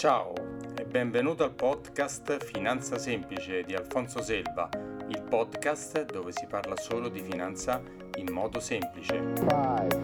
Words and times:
Ciao 0.00 0.32
e 0.78 0.86
benvenuto 0.86 1.44
al 1.44 1.52
podcast 1.52 2.42
Finanza 2.42 2.96
Semplice 2.96 3.64
di 3.64 3.74
Alfonso 3.74 4.22
Selva, 4.22 4.66
il 5.08 5.22
podcast 5.28 6.06
dove 6.06 6.32
si 6.32 6.46
parla 6.46 6.74
solo 6.78 7.10
di 7.10 7.20
finanza 7.20 7.82
in 8.14 8.32
modo 8.32 8.60
semplice. 8.60 9.12
5, 9.12 9.44
4, 9.44 10.00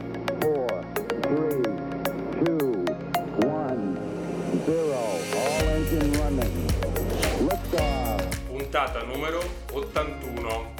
3, 1.21 1.61
2, 2.43 2.85
1, 3.43 3.99
0, 4.67 4.93
all 5.33 5.67
engine 5.67 6.19
running. 6.19 6.73
Puntata 8.49 9.03
numero 9.03 9.41
81. 9.73 10.75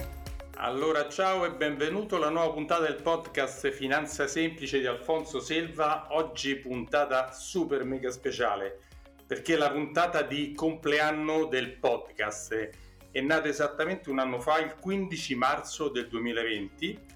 Allora, 0.57 1.09
ciao 1.09 1.43
e 1.43 1.51
benvenuto 1.53 2.17
alla 2.17 2.29
nuova 2.29 2.53
puntata 2.53 2.83
del 2.83 3.01
podcast 3.01 3.71
Finanza 3.71 4.27
Semplice 4.27 4.77
di 4.79 4.85
Alfonso 4.85 5.39
Selva. 5.39 6.05
Oggi 6.11 6.55
puntata 6.57 7.31
super 7.31 7.83
mega 7.83 8.11
speciale 8.11 8.81
perché 9.27 9.57
la 9.57 9.69
puntata 9.69 10.21
di 10.21 10.53
compleanno 10.53 11.45
del 11.45 11.77
podcast 11.77 12.69
è 13.11 13.19
nata 13.19 13.49
esattamente 13.49 14.09
un 14.09 14.19
anno 14.19 14.39
fa, 14.39 14.59
il 14.59 14.75
15 14.79 15.35
marzo 15.35 15.89
del 15.89 16.07
2020 16.07 17.15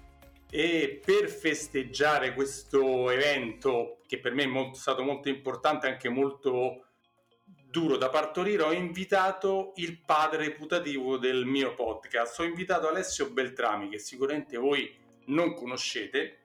e 0.50 1.00
per 1.02 1.30
festeggiare 1.30 2.34
questo 2.34 3.10
evento 3.10 4.00
che 4.06 4.18
per 4.18 4.34
me 4.34 4.42
è 4.42 4.46
molto, 4.46 4.78
stato 4.78 5.02
molto 5.02 5.30
importante, 5.30 5.86
anche 5.86 6.10
molto 6.10 6.84
duro 7.72 7.96
da 7.96 8.10
partorire, 8.10 8.62
ho 8.62 8.72
invitato 8.72 9.72
il 9.76 9.98
padre 10.04 10.50
putativo 10.50 11.16
del 11.16 11.46
mio 11.46 11.74
podcast. 11.74 12.38
Ho 12.40 12.44
invitato 12.44 12.86
Alessio 12.86 13.30
Beltrami, 13.30 13.88
che 13.88 13.98
sicuramente 13.98 14.58
voi 14.58 14.94
non 15.26 15.54
conoscete, 15.54 16.36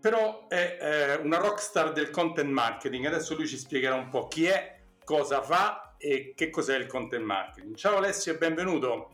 però 0.00 0.46
è 0.46 0.78
eh, 0.80 1.14
una 1.16 1.38
rockstar 1.38 1.90
del 1.92 2.10
content 2.10 2.50
marketing. 2.50 3.06
Adesso 3.06 3.34
lui 3.34 3.48
ci 3.48 3.58
spiegherà 3.58 3.96
un 3.96 4.08
po' 4.08 4.28
chi 4.28 4.44
è, 4.44 4.79
cosa 5.10 5.42
fa 5.42 5.96
e 5.98 6.34
che 6.36 6.50
cos'è 6.50 6.78
il 6.78 6.86
content 6.86 7.24
marketing. 7.24 7.74
Ciao 7.74 7.96
Alessio 7.96 8.32
e 8.32 8.38
benvenuto. 8.38 9.10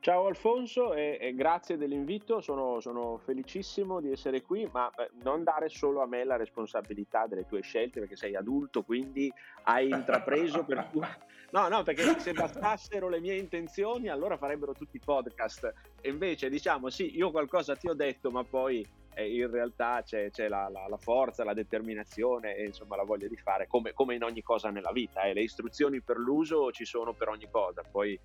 Ciao 0.00 0.24
Alfonso 0.24 0.94
e, 0.94 1.18
e 1.20 1.34
grazie 1.34 1.76
dell'invito, 1.76 2.40
sono, 2.40 2.80
sono, 2.80 3.18
felicissimo 3.18 4.00
di 4.00 4.10
essere 4.10 4.40
qui, 4.40 4.66
ma 4.72 4.90
non 5.22 5.44
dare 5.44 5.68
solo 5.68 6.00
a 6.00 6.06
me 6.06 6.24
la 6.24 6.36
responsabilità 6.36 7.26
delle 7.26 7.44
tue 7.44 7.60
scelte 7.60 8.00
perché 8.00 8.16
sei 8.16 8.34
adulto, 8.34 8.82
quindi 8.82 9.30
hai 9.64 9.90
intrapreso 9.90 10.64
per 10.64 10.88
tu... 10.90 11.00
No, 11.52 11.66
no, 11.66 11.82
perché 11.82 12.20
se 12.20 12.32
bastassero 12.32 13.08
le 13.08 13.18
mie 13.18 13.34
intenzioni 13.34 14.08
allora 14.08 14.36
farebbero 14.36 14.72
tutti 14.72 14.98
i 14.98 15.00
podcast 15.04 15.74
e 16.00 16.08
invece 16.08 16.48
diciamo 16.48 16.90
sì, 16.90 17.16
io 17.16 17.32
qualcosa 17.32 17.74
ti 17.74 17.88
ho 17.88 17.94
detto, 17.94 18.30
ma 18.30 18.44
poi 18.44 18.86
eh, 19.14 19.34
in 19.34 19.50
realtà 19.50 20.02
c'è, 20.02 20.30
c'è 20.30 20.48
la, 20.48 20.68
la, 20.68 20.86
la, 20.88 20.96
forza, 20.96 21.44
la 21.44 21.54
determinazione 21.54 22.56
e 22.56 22.64
insomma 22.64 22.96
la 22.96 23.04
voglia 23.04 23.28
di 23.28 23.36
fare 23.36 23.66
come, 23.66 23.92
come 23.92 24.14
in 24.14 24.22
ogni 24.22 24.42
cosa 24.42 24.70
nella 24.70 24.92
vita. 24.92 25.22
Eh. 25.22 25.34
Le 25.34 25.42
istruzioni 25.42 26.00
per 26.00 26.16
l'uso 26.16 26.70
ci 26.70 26.84
sono 26.84 27.12
per 27.12 27.28
ogni 27.28 27.48
cosa, 27.50 27.82
poi 27.88 28.18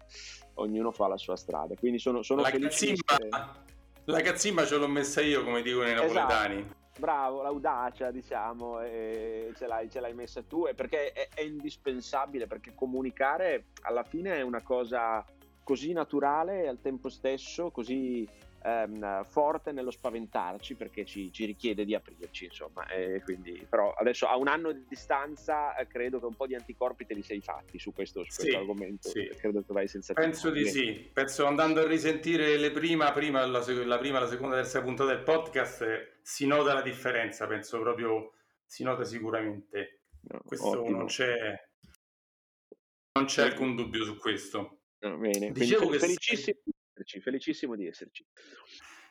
ognuno 0.56 0.91
fa 0.91 1.08
la 1.08 1.17
sua 1.17 1.36
strada. 1.36 1.75
Quindi 1.75 2.00
sono, 2.00 2.22
sono 2.22 2.41
la 2.41 2.52
cazzimma, 2.52 3.63
la 4.06 4.22
cazzimma 4.22 4.66
ce 4.66 4.78
l'ho 4.78 4.88
messa 4.88 5.22
io, 5.22 5.44
come 5.44 5.61
dicono 5.61 5.88
i 5.88 5.91
esatto. 5.91 6.13
napoletani. 6.13 6.83
Bravo, 6.97 7.41
l'audacia, 7.41 8.09
diciamo, 8.09 8.80
ce 8.80 9.67
l'hai, 9.67 9.89
ce, 9.89 10.00
l'hai, 10.00 10.13
messa 10.13 10.41
tu, 10.44 10.66
perché 10.73 11.11
è, 11.11 11.28
è 11.33 11.41
indispensabile, 11.41 12.47
perché 12.47 12.73
comunicare 12.73 13.66
alla 13.81 14.03
fine 14.03 14.38
è 14.38 14.41
una 14.41 14.61
cosa 14.61 15.25
così 15.61 15.91
naturale 15.91 16.63
e 16.63 16.67
al 16.67 16.80
tempo 16.80 17.09
stesso 17.09 17.72
così 17.72 18.25
ehm, 18.66 19.23
forte 19.25 19.71
nello 19.71 19.91
spaventarci 19.91 20.75
perché 20.75 21.05
ci, 21.05 21.31
ci, 21.31 21.45
richiede 21.45 21.85
di 21.85 21.94
aprirci, 21.94 22.45
insomma. 22.45 22.88
E 22.88 23.22
quindi, 23.23 23.66
però 23.69 23.94
adesso 23.94 24.27
a 24.27 24.35
un 24.38 24.47
anno 24.47 24.72
di 24.72 24.85
distanza 24.88 25.75
eh, 25.75 25.88
credo 25.88 26.19
che 26.19 26.25
un 26.25 26.35
po' 26.35 26.47
di 26.47 26.55
anticorpi 26.55 27.05
te 27.05 27.13
li 27.13 27.22
sei 27.22 27.41
fatti 27.41 27.77
su 27.77 27.94
questo, 27.94 28.23
su 28.27 28.41
questo 28.41 28.57
argomento. 28.57 29.09
Sì. 29.09 29.30
Credo 29.38 29.59
che 29.59 29.73
vai 29.73 29.88
senza 29.88 30.13
Penso 30.13 30.49
di 30.49 30.67
sì. 30.67 31.09
Penso 31.13 31.45
andando 31.45 31.81
a 31.81 31.88
risentire 31.88 32.57
le 32.57 32.72
prima, 32.72 33.12
prima 33.12 33.45
la, 33.45 33.63
la 33.85 33.97
prima, 33.97 34.19
la 34.19 34.28
seconda, 34.28 34.56
la 34.56 34.62
terza 34.62 34.81
puntata 34.81 35.13
del 35.13 35.23
podcast 35.23 35.81
eh, 35.84 36.13
si 36.22 36.47
nota 36.47 36.73
la 36.73 36.81
differenza, 36.81 37.45
penso 37.45 37.79
proprio 37.79 38.34
si 38.66 38.84
nota 38.84 39.03
sicuramente. 39.03 40.00
No, 40.28 40.41
questo 40.44 40.81
ottimo. 40.81 40.97
non 40.97 41.06
c'è 41.06 41.63
non 43.13 43.25
c'è 43.25 43.44
alcun 43.44 43.75
dubbio 43.75 44.03
su 44.03 44.18
questo. 44.18 44.79
No, 45.00 45.18
bene, 45.18 45.51
Dicevo 45.51 45.88
che 45.89 46.00
felicissimo, 46.00 46.57
esserci, 47.05 47.21
felicissimo 47.21 47.75
di 47.75 47.88
esserci. 47.88 48.25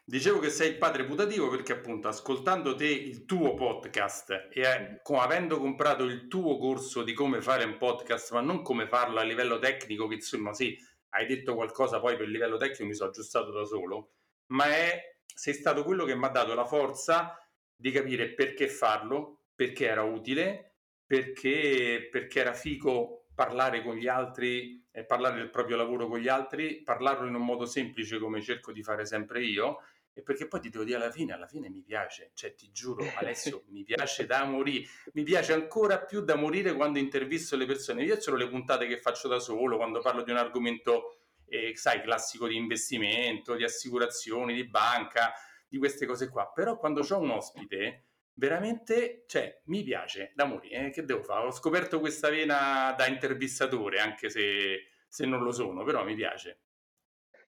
Dicevo 0.06 0.38
che 0.38 0.50
sei 0.50 0.70
il 0.70 0.78
padre 0.78 1.06
putativo 1.06 1.48
perché 1.48 1.72
appunto 1.72 2.08
ascoltando 2.08 2.74
te 2.74 2.86
il 2.86 3.24
tuo 3.24 3.54
podcast 3.54 4.48
e 4.52 4.60
eh, 4.60 5.00
avendo 5.16 5.58
comprato 5.58 6.04
il 6.04 6.26
tuo 6.26 6.58
corso 6.58 7.02
di 7.02 7.14
come 7.14 7.40
fare 7.40 7.64
un 7.64 7.78
podcast, 7.78 8.32
ma 8.32 8.42
non 8.42 8.60
come 8.60 8.86
farlo 8.86 9.18
a 9.18 9.22
livello 9.22 9.58
tecnico, 9.58 10.06
che 10.06 10.16
insomma 10.16 10.52
sì, 10.52 10.76
hai 11.10 11.26
detto 11.26 11.54
qualcosa, 11.54 12.00
poi 12.00 12.16
per 12.16 12.26
il 12.26 12.32
livello 12.32 12.58
tecnico 12.58 12.84
mi 12.84 12.94
sono 12.94 13.08
aggiustato 13.08 13.50
da 13.50 13.64
solo, 13.64 14.10
ma 14.48 14.66
è, 14.66 15.16
sei 15.24 15.54
stato 15.54 15.84
quello 15.84 16.04
che 16.04 16.14
mi 16.14 16.24
ha 16.26 16.28
dato 16.28 16.52
la 16.52 16.66
forza 16.66 17.38
di 17.74 17.90
capire 17.90 18.34
perché 18.34 18.68
farlo, 18.68 19.44
perché 19.54 19.86
era 19.86 20.02
utile, 20.02 20.74
perché, 21.06 22.08
perché 22.10 22.40
era 22.40 22.52
figo 22.52 23.28
parlare 23.34 23.82
con 23.82 23.96
gli 23.96 24.06
altri, 24.06 24.83
eh, 24.96 25.04
parlare 25.04 25.38
del 25.38 25.50
proprio 25.50 25.76
lavoro 25.76 26.06
con 26.06 26.20
gli 26.20 26.28
altri, 26.28 26.80
parlarlo 26.82 27.26
in 27.26 27.34
un 27.34 27.44
modo 27.44 27.66
semplice 27.66 28.18
come 28.18 28.40
cerco 28.40 28.70
di 28.70 28.80
fare 28.84 29.04
sempre 29.04 29.42
io, 29.42 29.78
e 30.12 30.22
perché 30.22 30.46
poi 30.46 30.60
ti 30.60 30.70
devo 30.70 30.84
dire 30.84 30.98
alla 30.98 31.10
fine, 31.10 31.32
alla 31.32 31.48
fine 31.48 31.68
mi 31.68 31.82
piace, 31.82 32.30
cioè 32.34 32.54
ti 32.54 32.70
giuro 32.70 33.04
Alessio, 33.18 33.64
mi 33.70 33.82
piace 33.82 34.24
da 34.24 34.44
morire, 34.44 34.86
mi 35.14 35.24
piace 35.24 35.52
ancora 35.52 35.98
più 35.98 36.20
da 36.20 36.36
morire 36.36 36.74
quando 36.74 37.00
intervisto 37.00 37.56
le 37.56 37.66
persone, 37.66 38.02
mi 38.02 38.06
piacciono 38.06 38.36
le 38.36 38.48
puntate 38.48 38.86
che 38.86 38.96
faccio 38.98 39.26
da 39.26 39.40
solo, 39.40 39.76
quando 39.76 40.00
parlo 40.00 40.22
di 40.22 40.30
un 40.30 40.36
argomento, 40.36 41.16
eh, 41.46 41.72
sai, 41.74 42.00
classico 42.00 42.46
di 42.46 42.54
investimento, 42.54 43.56
di 43.56 43.64
assicurazioni, 43.64 44.54
di 44.54 44.68
banca, 44.68 45.32
di 45.66 45.76
queste 45.76 46.06
cose 46.06 46.28
qua, 46.28 46.52
però 46.54 46.78
quando 46.78 47.00
ho 47.00 47.18
un 47.18 47.30
ospite 47.30 48.04
veramente, 48.34 49.24
cioè, 49.26 49.60
mi 49.66 49.82
piace 49.82 50.32
da 50.34 50.44
morire. 50.44 50.86
Eh? 50.86 50.90
Che 50.90 51.04
devo 51.04 51.22
fare? 51.22 51.46
Ho 51.46 51.52
scoperto 51.52 52.00
questa 52.00 52.30
vena 52.30 52.94
da 52.96 53.06
intervistatore, 53.06 53.98
anche 53.98 54.30
se, 54.30 54.88
se 55.08 55.26
non 55.26 55.42
lo 55.42 55.52
sono, 55.52 55.84
però 55.84 56.04
mi 56.04 56.14
piace. 56.14 56.60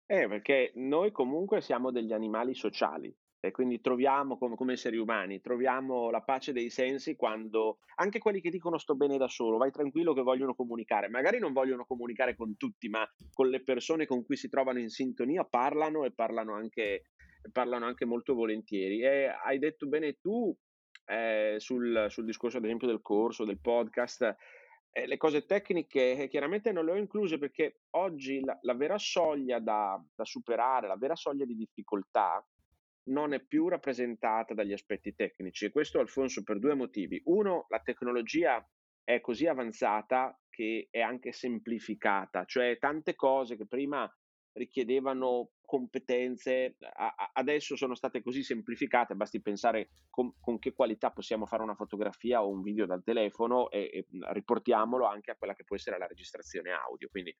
Eh, 0.06 0.28
perché 0.28 0.72
noi 0.76 1.10
comunque 1.10 1.60
siamo 1.60 1.90
degli 1.90 2.12
animali 2.12 2.54
sociali 2.54 3.14
e 3.40 3.50
quindi 3.50 3.80
troviamo 3.80 4.38
come, 4.38 4.56
come, 4.56 4.72
esseri 4.74 4.96
umani, 4.96 5.40
troviamo 5.40 6.10
la 6.10 6.22
pace 6.22 6.52
dei 6.52 6.70
sensi 6.70 7.16
quando 7.16 7.78
anche 7.96 8.18
quelli 8.18 8.40
che 8.40 8.50
dicono 8.50 8.78
sto 8.78 8.94
bene 8.94 9.18
da 9.18 9.28
solo, 9.28 9.56
vai 9.56 9.70
tranquillo 9.70 10.14
che 10.14 10.22
vogliono 10.22 10.54
comunicare, 10.54 11.08
magari 11.08 11.38
non 11.38 11.52
vogliono 11.52 11.84
comunicare 11.84 12.34
con 12.34 12.56
tutti, 12.56 12.88
ma 12.88 13.08
con 13.32 13.48
le 13.48 13.62
persone 13.62 14.06
con 14.06 14.24
cui 14.24 14.36
si 14.36 14.48
trovano 14.48 14.78
in 14.78 14.90
sintonia 14.90 15.44
parlano 15.44 16.04
e 16.04 16.12
parlano 16.12 16.54
anche, 16.54 17.04
parlano 17.52 17.86
anche 17.86 18.04
molto 18.04 18.34
volentieri. 18.34 19.02
E 19.02 19.26
hai 19.26 19.58
detto 19.58 19.86
bene 19.86 20.18
tu, 20.20 20.56
eh, 21.06 21.56
sul, 21.58 22.06
sul, 22.08 22.24
discorso 22.24 22.58
ad 22.58 22.64
esempio 22.64 22.86
del 22.86 23.00
corso, 23.00 23.44
del 23.44 23.60
podcast, 23.60 24.36
eh, 24.90 25.06
le 25.06 25.16
cose 25.16 25.44
tecniche 25.44 26.16
eh, 26.16 26.28
chiaramente 26.28 26.72
non 26.72 26.84
le 26.84 26.92
ho 26.92 26.96
incluse 26.96 27.38
perché 27.38 27.82
oggi 27.90 28.40
la, 28.44 28.58
la 28.62 28.74
vera 28.74 28.98
soglia 28.98 29.58
da, 29.58 30.02
da, 30.14 30.24
superare, 30.24 30.86
la 30.86 30.96
vera 30.96 31.14
soglia 31.14 31.44
di 31.44 31.54
difficoltà 31.54 32.44
non 33.08 33.32
è 33.32 33.40
più 33.40 33.68
rappresentata 33.68 34.54
dagli 34.54 34.72
aspetti 34.72 35.14
tecnici 35.14 35.66
e 35.66 35.70
questo 35.70 36.00
Alfonso 36.00 36.42
per 36.42 36.58
due 36.58 36.74
motivi. 36.74 37.20
Uno, 37.26 37.66
la 37.68 37.80
tecnologia 37.80 38.66
è 39.04 39.20
così 39.20 39.46
avanzata 39.46 40.36
che 40.48 40.88
è 40.90 41.00
anche 41.00 41.30
semplificata, 41.30 42.44
cioè 42.44 42.78
tante 42.78 43.14
cose 43.14 43.56
che 43.56 43.66
prima 43.66 44.10
richiedevano 44.56 45.50
competenze, 45.64 46.76
a, 46.78 47.14
a, 47.16 47.30
adesso 47.34 47.76
sono 47.76 47.94
state 47.94 48.22
così 48.22 48.42
semplificate, 48.42 49.14
basti 49.14 49.40
pensare 49.40 49.90
con, 50.08 50.32
con, 50.40 50.58
che 50.58 50.72
qualità 50.72 51.10
possiamo 51.10 51.44
fare 51.44 51.62
una 51.62 51.74
fotografia 51.74 52.42
o 52.42 52.48
un 52.48 52.62
video 52.62 52.86
dal 52.86 53.02
telefono 53.02 53.68
e, 53.70 53.90
e, 53.92 54.06
riportiamolo 54.32 55.04
anche 55.04 55.32
a 55.32 55.36
quella 55.36 55.54
che 55.54 55.64
può 55.64 55.76
essere 55.76 55.98
la 55.98 56.06
registrazione 56.06 56.70
audio. 56.70 57.08
Quindi, 57.10 57.34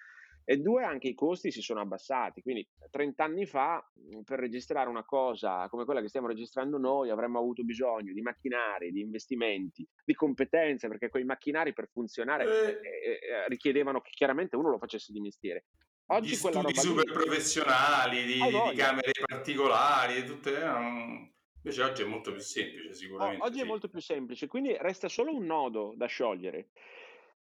e 0.45 0.59
due, 0.59 0.85
anche 0.85 1.09
i 1.09 1.15
costi 1.15 1.51
si 1.51 1.63
sono 1.63 1.81
abbassati. 1.81 2.43
Quindi 2.43 2.69
30 2.91 3.25
anni 3.25 3.47
fa 3.47 3.85
per 4.25 4.39
registrare 4.39 4.89
una 4.89 5.05
cosa 5.05 5.69
come 5.69 5.85
quella 5.85 6.01
che 6.01 6.09
stiamo 6.09 6.27
registrando 6.27 6.79
noi 6.79 7.11
avremmo 7.11 7.39
avuto 7.39 7.65
bisogno 7.65 8.13
di 8.13 8.21
macchinari, 8.21 8.91
di 8.91 9.01
investimenti, 9.01 9.89
di 10.05 10.15
competenze, 10.15 10.89
perché 10.89 11.09
quei 11.09 11.25
macchinari 11.25 11.73
per 11.73 11.89
funzionare 11.89 12.45
eh. 12.45 12.71
Eh, 12.71 13.11
eh 13.11 13.49
richiedevano 13.49 14.01
che 14.01 14.11
chiaramente 14.11 14.57
uno 14.57 14.71
lo 14.71 14.79
facesse 14.79 15.13
di 15.13 15.21
mestiere. 15.21 15.65
Oggi 16.09 16.31
di 16.31 16.35
studi 16.37 16.75
super 16.75 17.05
lì... 17.05 17.13
professionali, 17.13 18.25
di, 18.25 18.35
di, 18.35 18.77
camere 18.77 19.11
particolari, 19.27 20.25
tutte, 20.25 20.55
um... 20.63 21.33
invece 21.63 21.83
oggi 21.83 22.03
è 22.03 22.07
molto 22.07 22.31
più 22.31 22.41
semplice 22.41 22.95
sicuramente. 22.95 23.43
oggi 23.43 23.59
sì. 23.59 23.63
è 23.63 23.65
molto 23.65 23.89
più 23.89 24.01
semplice, 24.01 24.47
quindi 24.47 24.77
resta 24.79 25.09
solo 25.09 25.35
un 25.35 25.47
nodo 25.47 25.95
da 25.97 26.07
sciogliere. 26.07 26.69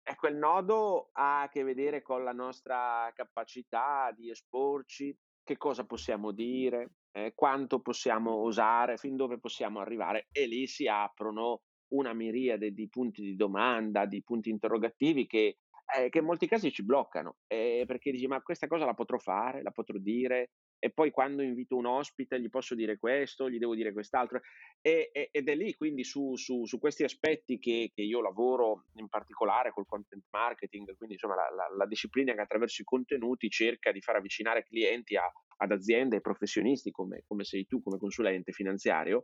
E 0.02 0.16
quel 0.16 0.36
nodo 0.36 1.10
ha 1.14 1.44
a 1.44 1.50
che 1.50 1.64
vedere 1.64 2.02
con 2.02 2.24
la 2.24 2.34
nostra 2.34 3.12
capacità 3.16 4.14
di 4.16 4.30
esporci, 4.30 5.18
che 5.44 5.58
cosa 5.58 5.86
possiamo 5.86 6.32
dire, 6.32 6.92
eh, 7.12 7.34
quanto 7.36 7.80
possiamo 7.80 8.32
osare, 8.32 8.98
fin 8.98 9.16
dove 9.16 9.40
possiamo 9.40 9.80
arrivare 9.80 10.28
e 10.32 10.46
lì 10.48 10.68
si 10.68 10.88
aprono 10.88 11.62
una 11.94 12.14
miriade 12.14 12.72
di 12.72 12.90
punti 12.90 13.22
di 13.22 13.36
domanda, 13.36 14.06
di 14.06 14.24
punti 14.24 14.50
interrogativi 14.50 15.28
che, 15.28 15.60
eh, 15.96 16.10
che 16.10 16.20
in 16.20 16.26
molti 16.26 16.48
casi 16.48 16.72
ci 16.72 16.84
bloccano, 16.84 17.38
eh, 17.48 17.84
perché 17.86 18.12
dici 18.12 18.28
ma 18.28 18.42
questa 18.42 18.68
cosa 18.68 18.86
la 18.86 18.94
potrò 18.94 19.18
fare, 19.18 19.62
la 19.62 19.72
potrò 19.72 19.98
dire, 19.98 20.52
e 20.80 20.90
poi 20.90 21.12
quando 21.12 21.42
invito 21.42 21.78
un 21.78 21.86
ospite 21.86 22.40
gli 22.42 22.50
posso 22.50 22.76
dire 22.76 22.98
questo, 22.98 23.50
gli 23.50 23.58
devo 23.58 23.76
dire 23.76 23.94
quest'altro. 23.94 24.42
E, 24.82 25.12
e, 25.14 25.30
ed 25.32 25.48
è 25.48 25.56
lì 25.56 25.74
quindi 25.76 26.04
su, 26.04 26.36
su, 26.36 26.66
su 26.66 26.80
questi 26.80 27.04
aspetti 27.04 27.58
che, 27.58 27.92
che, 27.94 28.02
io 28.02 28.22
lavoro 28.22 28.86
in 28.96 29.08
particolare 29.08 29.72
col 29.72 29.86
content 29.86 30.26
marketing, 30.32 30.96
quindi 30.98 31.16
insomma 31.16 31.36
la, 31.36 31.50
la, 31.56 31.76
la, 31.78 31.86
disciplina 31.86 32.34
che 32.34 32.42
attraverso 32.42 32.82
i 32.82 32.86
contenuti 32.86 33.50
cerca 33.50 33.92
di 33.92 34.02
far 34.02 34.18
avvicinare 34.18 34.66
clienti 34.66 35.16
a, 35.16 35.32
ad 35.58 35.72
aziende 35.72 36.18
e 36.18 36.22
professionisti 36.22 36.92
come, 36.92 37.24
come, 37.26 37.44
sei 37.44 37.66
tu, 37.66 37.82
come 37.82 37.98
consulente 37.98 38.52
finanziario. 38.52 39.24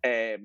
Eh, 0.00 0.38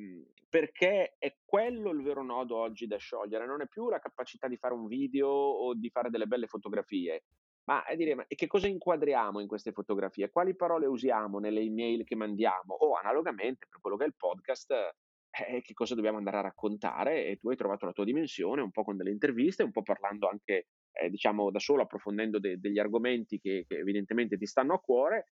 perché 0.53 1.15
è 1.17 1.35
quello 1.43 1.89
il 1.89 2.03
vero 2.03 2.21
nodo 2.21 2.57
oggi 2.57 2.85
da 2.85 2.97
sciogliere, 2.97 3.47
non 3.47 3.61
è 3.63 3.67
più 3.67 3.89
la 3.89 3.97
capacità 3.97 4.47
di 4.47 4.55
fare 4.55 4.75
un 4.75 4.85
video 4.85 5.27
o 5.27 5.73
di 5.73 5.89
fare 5.89 6.11
delle 6.11 6.27
belle 6.27 6.45
fotografie, 6.45 7.23
ma 7.63 7.83
è 7.85 7.95
dire, 7.95 8.13
ma 8.13 8.23
che 8.27 8.45
cosa 8.45 8.67
inquadriamo 8.67 9.39
in 9.39 9.47
queste 9.47 9.71
fotografie? 9.71 10.29
Quali 10.29 10.55
parole 10.55 10.85
usiamo 10.85 11.39
nelle 11.39 11.61
email 11.61 12.03
che 12.03 12.15
mandiamo? 12.15 12.75
O 12.75 12.93
analogamente, 12.93 13.65
per 13.67 13.79
quello 13.81 13.97
che 13.97 14.03
è 14.03 14.07
il 14.07 14.15
podcast, 14.15 14.71
eh, 14.71 15.61
che 15.63 15.73
cosa 15.73 15.95
dobbiamo 15.95 16.19
andare 16.19 16.37
a 16.37 16.41
raccontare? 16.41 17.25
E 17.25 17.37
tu 17.37 17.49
hai 17.49 17.55
trovato 17.55 17.87
la 17.87 17.91
tua 17.91 18.03
dimensione, 18.03 18.61
un 18.61 18.69
po' 18.69 18.83
con 18.83 18.95
delle 18.95 19.09
interviste, 19.09 19.63
un 19.63 19.71
po' 19.71 19.81
parlando 19.81 20.27
anche, 20.29 20.67
eh, 20.91 21.09
diciamo, 21.09 21.49
da 21.49 21.57
solo, 21.57 21.81
approfondendo 21.81 22.37
de- 22.37 22.59
degli 22.59 22.77
argomenti 22.77 23.39
che, 23.39 23.65
che 23.67 23.77
evidentemente 23.79 24.37
ti 24.37 24.45
stanno 24.45 24.75
a 24.75 24.79
cuore. 24.79 25.29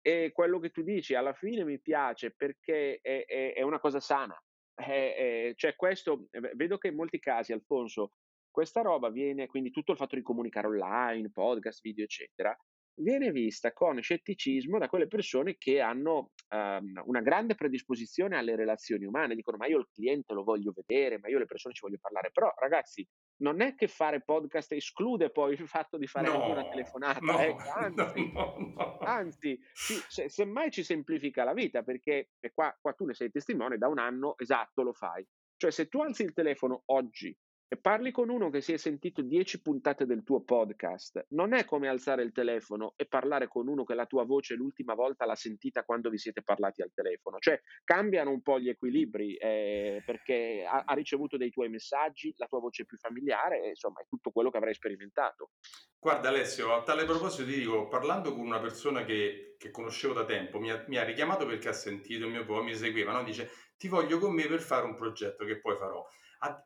E 0.00 0.30
quello 0.32 0.60
che 0.60 0.70
tu 0.70 0.82
dici 0.82 1.16
alla 1.16 1.32
fine 1.32 1.64
mi 1.64 1.80
piace 1.80 2.30
perché 2.30 3.00
è, 3.02 3.24
è, 3.26 3.54
è 3.54 3.62
una 3.62 3.80
cosa 3.80 3.98
sana. 3.98 4.40
Eh, 4.86 5.52
cioè 5.56 5.76
questo, 5.76 6.28
eh, 6.30 6.52
vedo 6.54 6.78
che 6.78 6.88
in 6.88 6.94
molti 6.94 7.18
casi, 7.18 7.52
Alfonso, 7.52 8.12
questa 8.50 8.82
roba 8.82 9.10
viene, 9.10 9.46
quindi 9.46 9.70
tutto 9.70 9.92
il 9.92 9.98
fatto 9.98 10.16
di 10.16 10.22
comunicare 10.22 10.66
online, 10.66 11.30
podcast, 11.30 11.80
video, 11.82 12.04
eccetera, 12.04 12.56
viene 13.00 13.30
vista 13.30 13.72
con 13.72 14.00
scetticismo 14.00 14.78
da 14.78 14.88
quelle 14.88 15.06
persone 15.06 15.56
che 15.56 15.80
hanno 15.80 16.32
um, 16.50 17.02
una 17.06 17.20
grande 17.20 17.54
predisposizione 17.54 18.36
alle 18.36 18.56
relazioni 18.56 19.04
umane, 19.04 19.34
dicono 19.34 19.56
ma 19.56 19.66
io 19.66 19.78
il 19.78 19.88
cliente 19.92 20.34
lo 20.34 20.42
voglio 20.42 20.72
vedere, 20.74 21.18
ma 21.18 21.28
io 21.28 21.38
le 21.38 21.46
persone 21.46 21.74
ci 21.74 21.80
voglio 21.82 21.98
parlare, 22.00 22.30
però 22.32 22.52
ragazzi 22.58 23.06
non 23.40 23.60
è 23.60 23.74
che 23.74 23.88
fare 23.88 24.22
podcast 24.22 24.72
esclude 24.72 25.30
poi 25.30 25.54
il 25.54 25.68
fatto 25.68 25.96
di 25.96 26.06
fare 26.06 26.28
no, 26.28 26.50
una 26.50 26.68
telefonata, 26.68 27.20
no, 27.20 27.38
eh, 27.38 27.56
anzi, 27.74 28.32
no, 28.32 28.98
anzi 29.00 29.60
sì, 29.72 29.94
se, 30.08 30.28
semmai 30.28 30.70
ci 30.70 30.82
semplifica 30.82 31.44
la 31.44 31.52
vita 31.52 31.82
perché 31.82 32.30
qua, 32.52 32.76
qua 32.80 32.92
tu 32.92 33.04
ne 33.04 33.14
sei 33.14 33.30
testimone, 33.30 33.78
da 33.78 33.88
un 33.88 33.98
anno 33.98 34.36
esatto 34.38 34.82
lo 34.82 34.92
fai, 34.92 35.26
cioè 35.56 35.70
se 35.70 35.88
tu 35.88 36.00
alzi 36.00 36.22
il 36.22 36.32
telefono 36.32 36.82
oggi 36.86 37.36
parli 37.76 38.10
con 38.10 38.30
uno 38.30 38.50
che 38.50 38.60
si 38.60 38.72
è 38.72 38.76
sentito 38.76 39.22
dieci 39.22 39.62
puntate 39.62 40.04
del 40.04 40.24
tuo 40.24 40.42
podcast, 40.42 41.26
non 41.30 41.52
è 41.52 41.64
come 41.64 41.88
alzare 41.88 42.22
il 42.22 42.32
telefono 42.32 42.94
e 42.96 43.06
parlare 43.06 43.46
con 43.46 43.68
uno 43.68 43.84
che 43.84 43.94
la 43.94 44.06
tua 44.06 44.24
voce 44.24 44.54
l'ultima 44.54 44.94
volta 44.94 45.24
l'ha 45.24 45.36
sentita 45.36 45.84
quando 45.84 46.10
vi 46.10 46.18
siete 46.18 46.42
parlati 46.42 46.82
al 46.82 46.90
telefono. 46.92 47.38
Cioè 47.38 47.60
cambiano 47.84 48.30
un 48.30 48.42
po' 48.42 48.58
gli 48.58 48.68
equilibri 48.68 49.36
eh, 49.36 50.02
perché 50.04 50.64
ha, 50.68 50.82
ha, 50.84 50.94
ricevuto 50.94 51.36
dei 51.36 51.50
tuoi 51.50 51.68
messaggi, 51.68 52.34
la 52.38 52.46
tua 52.46 52.58
voce 52.58 52.82
è 52.82 52.86
più 52.86 52.96
familiare, 52.96 53.62
e, 53.62 53.68
insomma 53.68 54.00
è 54.00 54.06
tutto 54.08 54.30
quello 54.30 54.50
che 54.50 54.56
avrai 54.56 54.74
sperimentato. 54.74 55.50
Guarda 55.98 56.28
Alessio, 56.28 56.72
a 56.72 56.82
tale 56.82 57.04
proposito 57.04 57.48
ti 57.48 57.58
dico, 57.58 57.86
parlando 57.86 58.32
con 58.34 58.44
una 58.44 58.58
persona 58.58 59.04
che, 59.04 59.54
che 59.58 59.70
conoscevo 59.70 60.14
da 60.14 60.24
tempo, 60.24 60.58
mi 60.58 60.70
ha, 60.70 60.84
mi 60.88 60.96
ha, 60.96 61.04
richiamato 61.04 61.46
perché 61.46 61.68
ha 61.68 61.72
sentito 61.72 62.24
il 62.24 62.32
mio 62.32 62.44
po', 62.44 62.62
mi 62.62 62.74
seguiva, 62.74 63.12
no? 63.12 63.22
dice 63.22 63.48
ti 63.76 63.88
voglio 63.88 64.18
con 64.18 64.34
me 64.34 64.46
per 64.46 64.60
fare 64.60 64.84
un 64.84 64.94
progetto 64.94 65.46
che 65.46 65.58
poi 65.58 65.74
farò 65.76 66.06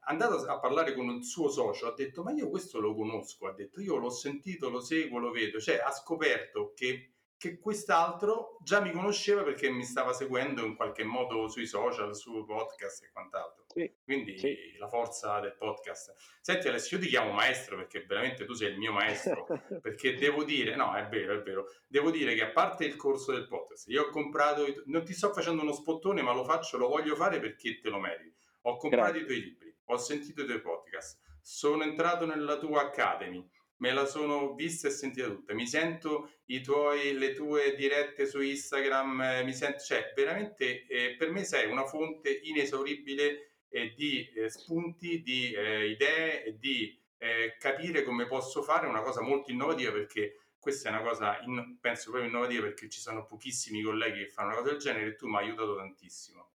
andato 0.02 0.36
a 0.46 0.60
parlare 0.60 0.94
con 0.94 1.08
un 1.08 1.22
suo 1.22 1.48
socio, 1.48 1.88
ha 1.88 1.94
detto: 1.94 2.22
Ma 2.22 2.32
io 2.32 2.48
questo 2.48 2.80
lo 2.80 2.94
conosco. 2.94 3.46
Ha 3.46 3.52
detto: 3.52 3.80
Io 3.80 3.96
l'ho 3.96 4.10
sentito, 4.10 4.70
lo 4.70 4.80
seguo, 4.80 5.18
lo 5.18 5.30
vedo. 5.30 5.58
Cioè, 5.60 5.78
ha 5.78 5.90
scoperto 5.90 6.72
che, 6.74 7.14
che 7.36 7.58
quest'altro 7.58 8.58
già 8.62 8.80
mi 8.80 8.92
conosceva 8.92 9.42
perché 9.42 9.70
mi 9.70 9.82
stava 9.82 10.12
seguendo 10.12 10.64
in 10.64 10.76
qualche 10.76 11.02
modo 11.02 11.48
sui 11.48 11.66
social, 11.66 12.14
su 12.14 12.44
podcast 12.44 13.02
e 13.02 13.10
quant'altro. 13.10 13.64
Sì, 13.66 13.92
Quindi 14.04 14.38
sì. 14.38 14.76
la 14.78 14.86
forza 14.86 15.40
del 15.40 15.56
podcast. 15.56 16.14
Senti, 16.40 16.68
Alessio, 16.68 16.96
io 16.96 17.02
ti 17.02 17.08
chiamo 17.08 17.32
maestro 17.32 17.76
perché 17.76 18.04
veramente 18.06 18.44
tu 18.44 18.52
sei 18.52 18.70
il 18.70 18.78
mio 18.78 18.92
maestro. 18.92 19.44
perché 19.82 20.14
devo 20.14 20.44
dire, 20.44 20.76
no, 20.76 20.94
è 20.94 21.08
vero, 21.08 21.34
è 21.34 21.42
vero. 21.42 21.66
Devo 21.88 22.12
dire 22.12 22.36
che 22.36 22.44
a 22.44 22.50
parte 22.52 22.84
il 22.84 22.94
corso 22.94 23.32
del 23.32 23.48
podcast, 23.48 23.88
io 23.88 24.02
ho 24.02 24.10
comprato, 24.10 24.64
non 24.86 25.04
ti 25.04 25.12
sto 25.12 25.32
facendo 25.32 25.62
uno 25.62 25.72
spottone, 25.72 26.22
ma 26.22 26.32
lo 26.32 26.44
faccio, 26.44 26.78
lo 26.78 26.86
voglio 26.86 27.16
fare 27.16 27.40
perché 27.40 27.80
te 27.80 27.88
lo 27.88 27.98
meriti. 27.98 28.32
Ho 28.66 28.76
comprato 28.76 29.12
Grazie. 29.12 29.22
i 29.22 29.26
tuoi 29.26 29.40
libri 29.42 29.63
ho 29.86 29.96
sentito 29.96 30.42
i 30.42 30.46
tuoi 30.46 30.60
podcast, 30.60 31.20
sono 31.40 31.82
entrato 31.82 32.26
nella 32.26 32.58
tua 32.58 32.82
Academy, 32.82 33.46
me 33.76 33.92
la 33.92 34.06
sono 34.06 34.54
vista 34.54 34.88
e 34.88 34.90
sentita 34.90 35.26
tutta, 35.26 35.54
mi 35.54 35.66
sento 35.66 36.30
tuoi, 36.62 37.12
le 37.14 37.32
tue 37.32 37.74
dirette 37.74 38.26
su 38.26 38.40
Instagram, 38.40 39.20
eh, 39.20 39.44
mi 39.44 39.52
sento, 39.52 39.80
cioè 39.80 40.12
veramente 40.14 40.86
eh, 40.86 41.16
per 41.16 41.30
me 41.30 41.44
sei 41.44 41.70
una 41.70 41.84
fonte 41.84 42.30
inesauribile 42.30 43.64
eh, 43.68 43.92
di 43.94 44.28
eh, 44.28 44.48
spunti, 44.48 45.20
di 45.22 45.52
eh, 45.52 45.88
idee 45.88 46.44
e 46.44 46.58
di 46.58 46.98
eh, 47.18 47.56
capire 47.58 48.02
come 48.02 48.26
posso 48.26 48.62
fare 48.62 48.86
una 48.86 49.02
cosa 49.02 49.20
molto 49.20 49.50
innovativa 49.50 49.92
perché 49.92 50.38
questa 50.58 50.88
è 50.88 50.92
una 50.92 51.02
cosa, 51.02 51.38
in, 51.40 51.76
penso 51.80 52.10
proprio 52.10 52.30
innovativa 52.30 52.62
perché 52.62 52.88
ci 52.88 53.00
sono 53.00 53.26
pochissimi 53.26 53.82
colleghi 53.82 54.20
che 54.20 54.30
fanno 54.30 54.48
una 54.48 54.56
cosa 54.56 54.70
del 54.70 54.78
genere 54.78 55.06
e 55.08 55.14
tu 55.16 55.26
mi 55.26 55.36
hai 55.36 55.44
aiutato 55.44 55.76
tantissimo. 55.76 56.52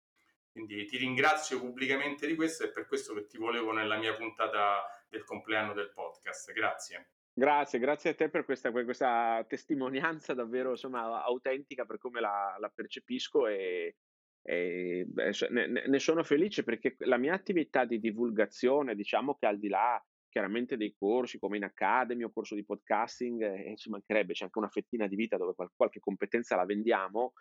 Quindi 0.65 0.85
ti 0.87 0.97
ringrazio 0.97 1.57
pubblicamente 1.57 2.27
di 2.27 2.35
questo 2.35 2.65
e 2.65 2.71
per 2.71 2.85
questo 2.85 3.13
che 3.13 3.27
ti 3.27 3.37
volevo 3.37 3.71
nella 3.71 3.97
mia 3.97 4.13
puntata 4.13 4.83
del 5.07 5.23
compleanno 5.23 5.73
del 5.73 5.89
podcast. 5.93 6.51
Grazie. 6.51 7.11
Grazie, 7.31 7.79
grazie 7.79 8.09
a 8.09 8.13
te 8.13 8.29
per 8.29 8.43
questa, 8.43 8.69
questa 8.71 9.45
testimonianza 9.47 10.33
davvero 10.33 10.71
insomma, 10.71 11.23
autentica 11.23 11.85
per 11.85 11.97
come 11.97 12.19
la, 12.19 12.57
la 12.59 12.69
percepisco 12.69 13.47
e, 13.47 13.95
e 14.41 15.07
ne, 15.49 15.87
ne, 15.87 15.99
sono 15.99 16.23
felice 16.23 16.65
perché 16.65 16.97
la 16.99 17.17
mia 17.17 17.33
attività 17.33 17.85
di 17.85 17.97
divulgazione, 17.97 18.95
diciamo 18.95 19.35
che 19.35 19.45
al 19.45 19.59
di 19.59 19.69
là 19.69 20.03
chiaramente 20.27 20.75
dei 20.75 20.93
corsi 20.93 21.39
come 21.39 21.55
in 21.55 21.63
Academy 21.63 22.23
o 22.23 22.31
corso 22.31 22.55
di 22.55 22.65
podcasting, 22.65 23.41
eh, 23.41 23.75
ci 23.77 23.89
mancherebbe, 23.89 24.33
c'è 24.33 24.43
anche 24.43 24.59
una 24.59 24.67
fettina 24.67 25.07
di 25.07 25.15
vita 25.15 25.37
dove 25.37 25.53
qualche 25.73 25.99
competenza 25.99 26.57
la 26.57 26.65
vendiamo, 26.65 27.33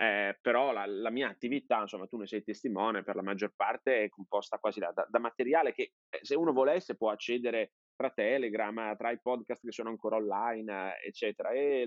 eh, 0.00 0.38
però 0.40 0.72
la, 0.72 0.86
la, 0.86 1.10
mia 1.10 1.28
attività, 1.28 1.82
insomma, 1.82 2.06
tu 2.06 2.16
ne 2.16 2.26
sei 2.26 2.42
testimone, 2.42 3.02
per 3.02 3.16
la 3.16 3.22
maggior 3.22 3.52
parte 3.54 4.04
è 4.04 4.08
composta 4.08 4.56
quasi 4.56 4.80
da, 4.80 4.90
da, 4.94 5.06
da 5.06 5.18
materiale 5.18 5.74
che 5.74 5.92
eh, 6.08 6.20
se 6.22 6.34
uno 6.34 6.54
volesse 6.54 6.96
può 6.96 7.10
accedere 7.10 7.72
tra 7.94 8.08
Telegram, 8.08 8.96
tra 8.96 9.10
i 9.10 9.20
podcast 9.20 9.62
che 9.62 9.72
sono 9.72 9.90
ancora 9.90 10.16
online, 10.16 10.98
eccetera. 11.04 11.50
E 11.50 11.86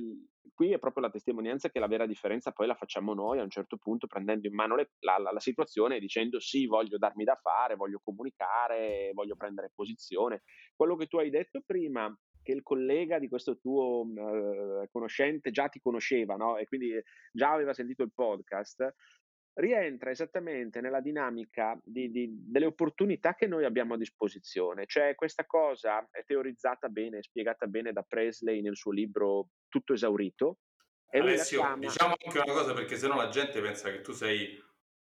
qui 0.54 0.74
è 0.74 0.78
proprio 0.78 1.02
la 1.02 1.10
testimonianza 1.10 1.72
che 1.72 1.80
la 1.80 1.88
vera 1.88 2.06
differenza 2.06 2.52
poi 2.52 2.68
la 2.68 2.76
facciamo 2.76 3.16
noi 3.16 3.40
a 3.40 3.44
un 3.44 3.50
certo 3.50 3.78
punto 3.78 4.06
prendendo 4.06 4.48
in 4.48 4.54
mano 4.54 4.76
le, 4.76 4.92
la, 5.00 5.18
la, 5.18 5.32
la, 5.32 5.40
situazione 5.40 5.96
e 5.96 6.00
dicendo 6.00 6.40
sì, 6.40 6.68
voglio 6.68 7.00
darmi 7.00 7.24
da 7.24 7.40
fare, 7.42 7.74
voglio 7.74 8.00
comunicare, 8.04 9.10
voglio 9.16 9.36
prendere 9.36 9.72
posizione. 9.74 10.44
Quello 10.76 10.96
che 10.96 11.08
tu 11.08 11.18
hai 11.18 11.32
detto 11.32 11.64
prima 11.66 12.16
che 12.44 12.52
il 12.52 12.62
collega 12.62 13.18
di 13.18 13.28
questo 13.28 13.58
tuo 13.58 14.02
uh, 14.02 14.88
conoscente 14.92 15.50
già 15.50 15.68
ti 15.70 15.80
conosceva, 15.80 16.36
no? 16.36 16.58
E 16.58 16.66
quindi 16.66 16.94
già 17.32 17.52
aveva 17.52 17.74
sentito 17.74 18.04
il 18.04 18.12
podcast, 18.14 18.94
rientra 19.56 20.10
esattamente 20.10 20.82
nella 20.82 21.00
dinamica 21.00 21.80
di, 21.84 22.10
di, 22.10 22.28
delle 22.32 22.66
opportunità 22.66 23.36
che 23.36 23.48
noi 23.48 23.66
abbiamo 23.66 23.94
a 23.94 23.98
disposizione. 23.98 24.86
Cioè, 24.86 25.16
questa 25.16 25.46
cosa 25.46 26.08
è 26.12 26.24
teorizzata 26.26 26.90
bene, 26.90 27.22
spiegata 27.22 27.68
bene 27.68 27.92
da 27.92 28.04
Presley 28.04 28.62
nel 28.62 28.76
suo 28.76 28.92
libro 28.92 29.50
Tutto 29.68 29.94
esaurito. 29.94 30.60
E 31.10 31.20
Alessio, 31.20 31.60
chiama... 31.60 31.78
diciamo 31.78 32.16
anche 32.24 32.40
una 32.40 32.54
cosa 32.54 32.74
perché 32.74 32.98
sennò 32.98 33.16
la 33.16 33.30
gente 33.30 33.62
pensa 33.62 33.92
che 33.92 34.02
tu 34.02 34.14
sei 34.14 34.60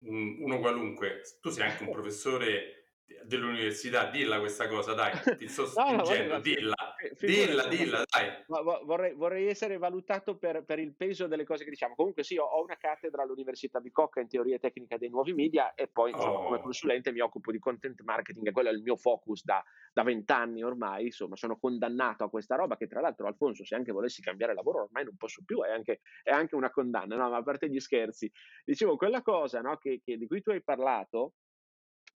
un, 0.05 0.37
uno 0.40 0.61
qualunque, 0.61 1.23
tu 1.40 1.50
sei 1.50 1.69
anche 1.69 1.83
un 1.83 1.90
professore 1.90 2.76
dell'università, 3.25 4.09
dilla 4.11 4.38
questa 4.38 4.69
cosa, 4.69 4.95
dai, 4.95 5.12
ti 5.37 5.49
sto 5.49 5.66
spingendo, 5.66 6.35
no, 6.35 6.40
dilla, 6.40 6.75
dilla, 7.21 7.67
dilla, 7.67 8.03
dai. 8.07 8.45
Vorrei, 8.47 9.15
vorrei, 9.15 9.47
essere 9.47 9.79
valutato 9.79 10.37
per, 10.37 10.65
per, 10.65 10.79
il 10.79 10.95
peso 10.95 11.26
delle 11.26 11.45
cose 11.45 11.65
che 11.65 11.71
diciamo. 11.71 11.95
Comunque 11.95 12.23
sì, 12.23 12.37
ho, 12.37 12.62
una 12.62 12.76
cattedra 12.76 13.23
all'Università 13.23 13.81
Bicocca 13.81 14.21
in 14.21 14.29
teoria 14.29 14.59
tecnica 14.59 14.97
dei 14.97 15.09
nuovi 15.09 15.33
media 15.33 15.75
e 15.75 15.88
poi 15.88 16.11
insomma, 16.11 16.38
oh. 16.38 16.45
come 16.45 16.61
consulente 16.61 17.12
mi 17.12 17.21
occupo 17.21 17.50
di 17.50 17.59
content 17.59 18.00
marketing 18.03 18.47
e 18.47 18.53
quello 18.53 18.69
è 18.69 18.73
il 18.73 18.83
mio 18.83 18.97
focus 18.97 19.45
da 19.45 19.62
vent'anni 20.03 20.62
ormai, 20.62 21.07
insomma, 21.07 21.37
sono 21.37 21.59
condannato 21.59 22.25
a 22.25 22.31
questa 22.31 22.55
roba 22.55 22.76
che 22.76 22.87
tra 22.87 23.00
l'altro 23.00 23.26
Alfonso, 23.26 23.65
se 23.65 23.75
anche 23.75 23.93
volessi 23.93 24.23
cambiare 24.23 24.55
lavoro 24.55 24.83
ormai 24.83 25.05
non 25.05 25.17
posso 25.17 25.43
più, 25.45 25.62
è 25.62 25.71
anche, 25.71 26.00
è 26.23 26.31
anche 26.31 26.55
una 26.55 26.71
condanna, 26.71 27.17
no? 27.17 27.29
Ma 27.29 27.37
a 27.37 27.43
parte 27.43 27.69
gli 27.69 27.81
scherzi, 27.81 28.31
dicevo, 28.65 28.97
quella 28.97 29.23
cosa 29.23 29.61
no, 29.61 29.76
che, 29.79 30.00
che, 30.05 30.17
di 30.17 30.26
cui 30.26 30.43
tu 30.43 30.50
hai 30.50 30.62
parlato, 30.62 31.35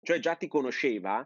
cioè 0.01 0.19
già 0.19 0.36
ti 0.36 0.48
conosceva, 0.48 1.25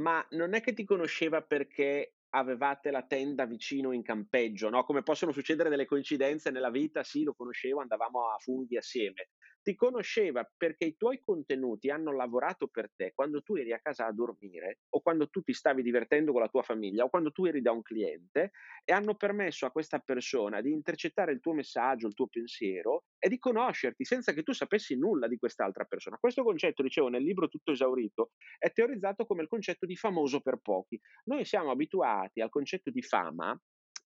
ma 0.00 0.24
non 0.30 0.54
è 0.54 0.60
che 0.60 0.72
ti 0.72 0.84
conosceva 0.84 1.42
perché 1.42 2.13
avevate 2.34 2.90
la 2.90 3.02
tenda 3.06 3.46
vicino 3.46 3.92
in 3.92 4.02
campeggio, 4.02 4.68
no? 4.68 4.84
Come 4.84 5.02
possono 5.02 5.32
succedere 5.32 5.68
delle 5.70 5.86
coincidenze 5.86 6.50
nella 6.50 6.70
vita, 6.70 7.02
sì, 7.04 7.22
lo 7.22 7.34
conoscevo, 7.34 7.80
andavamo 7.80 8.28
a 8.30 8.38
funghi 8.38 8.76
assieme. 8.76 9.30
Ti 9.64 9.74
conosceva 9.74 10.48
perché 10.56 10.84
i 10.84 10.96
tuoi 10.96 11.18
contenuti 11.20 11.88
hanno 11.88 12.12
lavorato 12.12 12.68
per 12.68 12.90
te 12.94 13.12
quando 13.14 13.42
tu 13.42 13.56
eri 13.56 13.72
a 13.72 13.80
casa 13.80 14.04
a 14.04 14.12
dormire 14.12 14.80
o 14.90 15.00
quando 15.00 15.30
tu 15.30 15.40
ti 15.40 15.54
stavi 15.54 15.82
divertendo 15.82 16.32
con 16.32 16.42
la 16.42 16.48
tua 16.48 16.62
famiglia 16.62 17.04
o 17.04 17.08
quando 17.08 17.32
tu 17.32 17.46
eri 17.46 17.62
da 17.62 17.72
un 17.72 17.80
cliente 17.80 18.50
e 18.84 18.92
hanno 18.92 19.14
permesso 19.14 19.64
a 19.64 19.70
questa 19.70 20.00
persona 20.00 20.60
di 20.60 20.70
intercettare 20.70 21.32
il 21.32 21.40
tuo 21.40 21.54
messaggio, 21.54 22.06
il 22.06 22.12
tuo 22.12 22.26
pensiero 22.26 23.04
e 23.18 23.30
di 23.30 23.38
conoscerti 23.38 24.04
senza 24.04 24.34
che 24.34 24.42
tu 24.42 24.52
sapessi 24.52 24.96
nulla 24.98 25.26
di 25.28 25.38
quest'altra 25.38 25.84
persona. 25.84 26.18
Questo 26.18 26.44
concetto, 26.44 26.82
dicevo 26.82 27.08
nel 27.08 27.22
libro 27.22 27.48
Tutto 27.48 27.72
esaurito, 27.72 28.32
è 28.58 28.70
teorizzato 28.70 29.24
come 29.24 29.40
il 29.40 29.48
concetto 29.48 29.86
di 29.86 29.96
famoso 29.96 30.42
per 30.42 30.58
pochi. 30.58 31.00
Noi 31.24 31.46
siamo 31.46 31.70
abituati 31.70 32.42
al 32.42 32.50
concetto 32.50 32.90
di 32.90 33.00
fama 33.00 33.58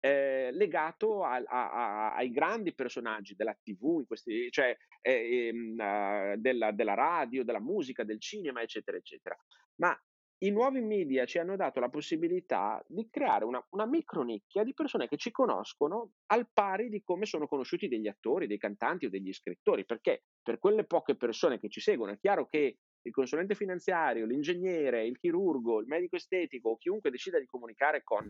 eh, 0.04 0.50
legato 0.52 1.24
a, 1.24 1.36
a, 1.36 1.70
a, 1.70 2.14
ai 2.14 2.30
grandi 2.30 2.74
personaggi 2.74 3.34
della 3.34 3.56
TV, 3.62 4.04
questi, 4.06 4.50
cioè 4.50 4.76
eh, 5.04 5.48
eh, 5.48 6.34
della, 6.38 6.72
della, 6.72 6.94
radio, 6.94 7.44
della 7.44 7.60
musica, 7.60 8.04
del 8.04 8.20
cinema, 8.20 8.62
eccetera, 8.62 8.96
eccetera. 8.96 9.36
Ma 9.76 9.94
i 10.38 10.50
nuovi 10.50 10.80
media 10.80 11.26
ci 11.26 11.38
hanno 11.38 11.56
dato 11.56 11.80
la 11.80 11.88
possibilità 11.88 12.82
di 12.88 13.08
creare 13.10 13.44
una, 13.44 13.64
una 13.70 13.86
micronicchia 13.86 14.64
di 14.64 14.74
persone 14.74 15.08
che 15.08 15.16
ci 15.16 15.30
conoscono 15.30 16.12
al 16.26 16.48
pari 16.52 16.88
di 16.88 17.02
come 17.02 17.26
sono 17.26 17.46
conosciuti 17.46 17.88
degli 17.88 18.08
attori, 18.08 18.46
dei 18.46 18.58
cantanti 18.58 19.06
o 19.06 19.10
degli 19.10 19.32
scrittori, 19.32 19.84
perché 19.84 20.24
per 20.42 20.58
quelle 20.58 20.84
poche 20.84 21.16
persone 21.16 21.58
che 21.58 21.68
ci 21.68 21.80
seguono 21.80 22.12
è 22.12 22.18
chiaro 22.18 22.48
che 22.48 22.78
il 23.04 23.12
consulente 23.12 23.54
finanziario, 23.54 24.24
l'ingegnere, 24.24 25.06
il 25.06 25.18
chirurgo, 25.18 25.80
il 25.80 25.86
medico 25.86 26.16
estetico 26.16 26.70
o 26.70 26.76
chiunque 26.76 27.10
decida 27.10 27.38
di 27.38 27.46
comunicare 27.46 28.02
con, 28.02 28.26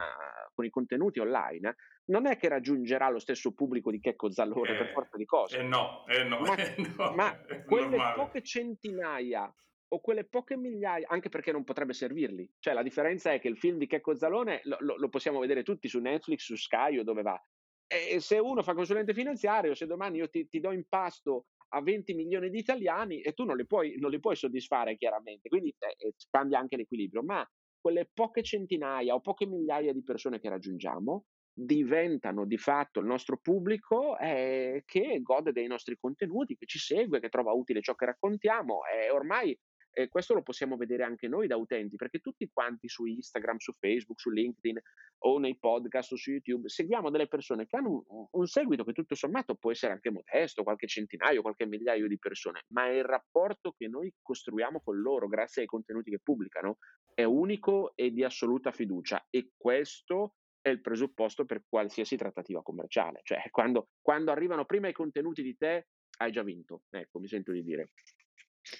con 0.52 0.64
i 0.64 0.70
contenuti 0.70 1.20
online, 1.20 1.76
non 2.06 2.26
è 2.26 2.36
che 2.36 2.48
raggiungerà 2.48 3.08
lo 3.08 3.20
stesso 3.20 3.52
pubblico 3.52 3.90
di 3.90 4.00
Checco 4.00 4.30
Zallone 4.30 4.72
eh, 4.72 4.76
per 4.76 4.92
forza 4.92 5.16
di 5.16 5.24
cose. 5.24 5.58
Eh 5.58 5.62
no, 5.62 6.04
eh 6.06 6.24
no, 6.24 6.40
ma, 6.40 6.56
eh 6.58 6.74
no, 6.96 7.12
ma 7.14 7.38
quelle 7.66 7.96
normale. 7.96 8.16
poche 8.16 8.42
centinaia 8.42 9.52
o 9.88 10.00
quelle 10.00 10.24
poche 10.24 10.56
migliaia, 10.56 11.06
anche 11.08 11.28
perché 11.28 11.52
non 11.52 11.62
potrebbe 11.62 11.92
servirli. 11.92 12.50
Cioè 12.58 12.74
la 12.74 12.82
differenza 12.82 13.32
è 13.32 13.38
che 13.38 13.48
il 13.48 13.56
film 13.56 13.78
di 13.78 13.86
Checco 13.86 14.16
Zalone 14.16 14.60
lo, 14.64 14.76
lo, 14.80 14.96
lo 14.96 15.08
possiamo 15.08 15.38
vedere 15.38 15.62
tutti 15.62 15.88
su 15.88 16.00
Netflix, 16.00 16.40
su 16.40 16.56
Sky 16.56 16.98
o 16.98 17.04
dove 17.04 17.22
va. 17.22 17.40
E 17.86 18.18
se 18.18 18.38
uno 18.38 18.62
fa 18.62 18.74
consulente 18.74 19.14
finanziario, 19.14 19.74
se 19.74 19.86
domani 19.86 20.18
io 20.18 20.28
ti, 20.28 20.48
ti 20.48 20.58
do 20.58 20.72
in 20.72 20.84
pasto 20.88 21.46
a 21.74 21.82
20 21.82 22.14
milioni 22.14 22.50
di 22.50 22.58
italiani 22.58 23.20
e 23.20 23.32
tu 23.32 23.44
non 23.44 23.56
li 23.56 23.66
puoi, 23.66 23.96
non 23.98 24.10
li 24.10 24.20
puoi 24.20 24.36
soddisfare 24.36 24.96
chiaramente, 24.96 25.48
quindi 25.48 25.74
eh, 25.78 26.06
eh, 26.06 26.14
cambia 26.30 26.58
anche 26.58 26.76
l'equilibrio, 26.76 27.22
ma 27.22 27.46
quelle 27.80 28.08
poche 28.12 28.42
centinaia 28.42 29.14
o 29.14 29.20
poche 29.20 29.46
migliaia 29.46 29.92
di 29.92 30.02
persone 30.02 30.40
che 30.40 30.48
raggiungiamo 30.48 31.24
diventano 31.56 32.46
di 32.46 32.56
fatto 32.58 32.98
il 32.98 33.06
nostro 33.06 33.38
pubblico 33.40 34.18
eh, 34.18 34.82
che 34.84 35.20
gode 35.22 35.52
dei 35.52 35.66
nostri 35.66 35.96
contenuti, 35.96 36.56
che 36.56 36.66
ci 36.66 36.78
segue, 36.78 37.20
che 37.20 37.28
trova 37.28 37.52
utile 37.52 37.80
ciò 37.80 37.94
che 37.94 38.06
raccontiamo. 38.06 38.80
E 38.86 39.10
ormai 39.10 39.56
e 39.94 40.08
questo 40.08 40.34
lo 40.34 40.42
possiamo 40.42 40.76
vedere 40.76 41.04
anche 41.04 41.28
noi 41.28 41.46
da 41.46 41.56
utenti, 41.56 41.96
perché 41.96 42.18
tutti 42.18 42.50
quanti 42.52 42.88
su 42.88 43.06
Instagram, 43.06 43.58
su 43.58 43.72
Facebook, 43.72 44.20
su 44.20 44.30
LinkedIn 44.30 44.78
o 45.18 45.38
nei 45.38 45.56
podcast 45.56 46.12
o 46.12 46.16
su 46.16 46.32
YouTube 46.32 46.68
seguiamo 46.68 47.10
delle 47.10 47.28
persone 47.28 47.66
che 47.66 47.76
hanno 47.76 48.04
un, 48.08 48.26
un 48.30 48.46
seguito 48.46 48.84
che 48.84 48.92
tutto 48.92 49.14
sommato 49.14 49.54
può 49.54 49.70
essere 49.70 49.92
anche 49.92 50.10
modesto, 50.10 50.64
qualche 50.64 50.88
centinaio, 50.88 51.42
qualche 51.42 51.64
migliaio 51.64 52.08
di 52.08 52.18
persone, 52.18 52.64
ma 52.72 52.88
il 52.88 53.04
rapporto 53.04 53.72
che 53.72 53.86
noi 53.86 54.12
costruiamo 54.20 54.80
con 54.82 55.00
loro 55.00 55.28
grazie 55.28 55.62
ai 55.62 55.68
contenuti 55.68 56.10
che 56.10 56.20
pubblicano 56.20 56.78
è 57.14 57.22
unico 57.22 57.92
e 57.94 58.10
di 58.10 58.24
assoluta 58.24 58.72
fiducia 58.72 59.24
e 59.30 59.52
questo 59.56 60.34
è 60.60 60.70
il 60.70 60.80
presupposto 60.80 61.44
per 61.44 61.62
qualsiasi 61.68 62.16
trattativa 62.16 62.62
commerciale. 62.62 63.20
Cioè, 63.22 63.50
quando, 63.50 63.90
quando 64.00 64.32
arrivano 64.32 64.64
prima 64.64 64.88
i 64.88 64.92
contenuti 64.92 65.42
di 65.42 65.56
te, 65.56 65.88
hai 66.18 66.32
già 66.32 66.42
vinto. 66.42 66.84
Ecco, 66.90 67.18
mi 67.18 67.28
sento 67.28 67.52
di 67.52 67.62
dire. 67.62 67.90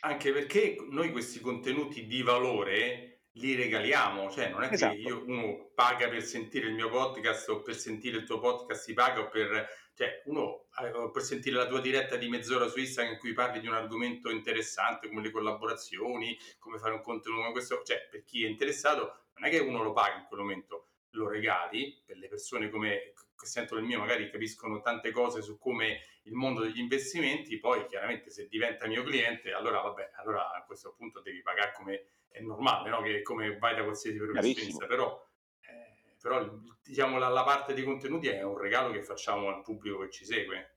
Anche 0.00 0.32
perché 0.32 0.76
noi 0.88 1.12
questi 1.12 1.40
contenuti 1.40 2.06
di 2.06 2.22
valore 2.22 3.14
li 3.36 3.54
regaliamo, 3.54 4.30
cioè 4.30 4.48
non 4.48 4.62
è 4.62 4.72
esatto. 4.72 4.94
che 4.94 5.00
io, 5.00 5.24
uno 5.26 5.70
paga 5.74 6.08
per 6.08 6.22
sentire 6.22 6.68
il 6.68 6.74
mio 6.74 6.88
podcast 6.88 7.48
o 7.48 7.62
per 7.62 7.74
sentire 7.74 8.18
il 8.18 8.24
tuo 8.24 8.38
podcast 8.38 8.84
si 8.84 8.92
paga 8.92 9.20
o 9.20 9.28
per, 9.28 9.68
cioè 9.94 10.22
uno 10.26 10.66
eh, 10.80 11.10
per 11.12 11.22
sentire 11.22 11.56
la 11.56 11.66
tua 11.66 11.80
diretta 11.80 12.16
di 12.16 12.28
mezz'ora 12.28 12.68
su 12.68 12.78
Instagram 12.78 13.14
in 13.14 13.18
cui 13.18 13.32
parli 13.32 13.60
di 13.60 13.66
un 13.66 13.74
argomento 13.74 14.30
interessante 14.30 15.08
come 15.08 15.22
le 15.22 15.30
collaborazioni, 15.30 16.38
come 16.58 16.78
fare 16.78 16.94
un 16.94 17.02
contenuto 17.02 17.42
come 17.42 17.52
questo, 17.52 17.82
cioè 17.84 18.06
per 18.08 18.22
chi 18.22 18.44
è 18.44 18.48
interessato 18.48 19.24
non 19.34 19.48
è 19.48 19.50
che 19.50 19.58
uno 19.58 19.82
lo 19.82 19.92
paga 19.92 20.16
in 20.16 20.26
quel 20.28 20.40
momento, 20.40 20.90
lo 21.14 21.28
regali 21.28 22.02
per 22.04 22.16
le 22.16 22.28
persone 22.28 22.70
come 22.70 23.12
che 23.36 23.46
sentono 23.46 23.80
il 23.80 23.86
mio, 23.86 23.98
magari 23.98 24.30
capiscono 24.30 24.80
tante 24.80 25.10
cose 25.10 25.42
su 25.42 25.58
come 25.58 26.00
il 26.22 26.34
mondo 26.34 26.62
degli 26.62 26.78
investimenti, 26.78 27.58
poi 27.58 27.86
chiaramente 27.86 28.30
se 28.30 28.46
diventa 28.48 28.86
mio 28.86 29.02
cliente, 29.02 29.52
allora 29.52 29.80
vabbè, 29.80 30.12
allora 30.16 30.52
a 30.52 30.64
questo 30.64 30.94
punto 30.96 31.20
devi 31.20 31.42
pagare 31.42 31.72
come 31.74 32.06
è 32.28 32.40
normale, 32.40 32.90
no? 32.90 33.02
che 33.02 33.22
come 33.22 33.58
vai 33.58 33.74
da 33.76 33.82
qualsiasi 33.82 34.16
professionista, 34.16 34.86
però, 34.86 35.22
eh, 35.60 36.16
però 36.20 36.58
diciamo 36.82 37.18
la, 37.18 37.28
la 37.28 37.44
parte 37.44 37.74
dei 37.74 37.84
contenuti 37.84 38.28
è 38.28 38.42
un 38.42 38.58
regalo 38.58 38.90
che 38.92 39.02
facciamo 39.02 39.48
al 39.48 39.62
pubblico 39.62 40.00
che 40.00 40.10
ci 40.10 40.24
segue. 40.24 40.70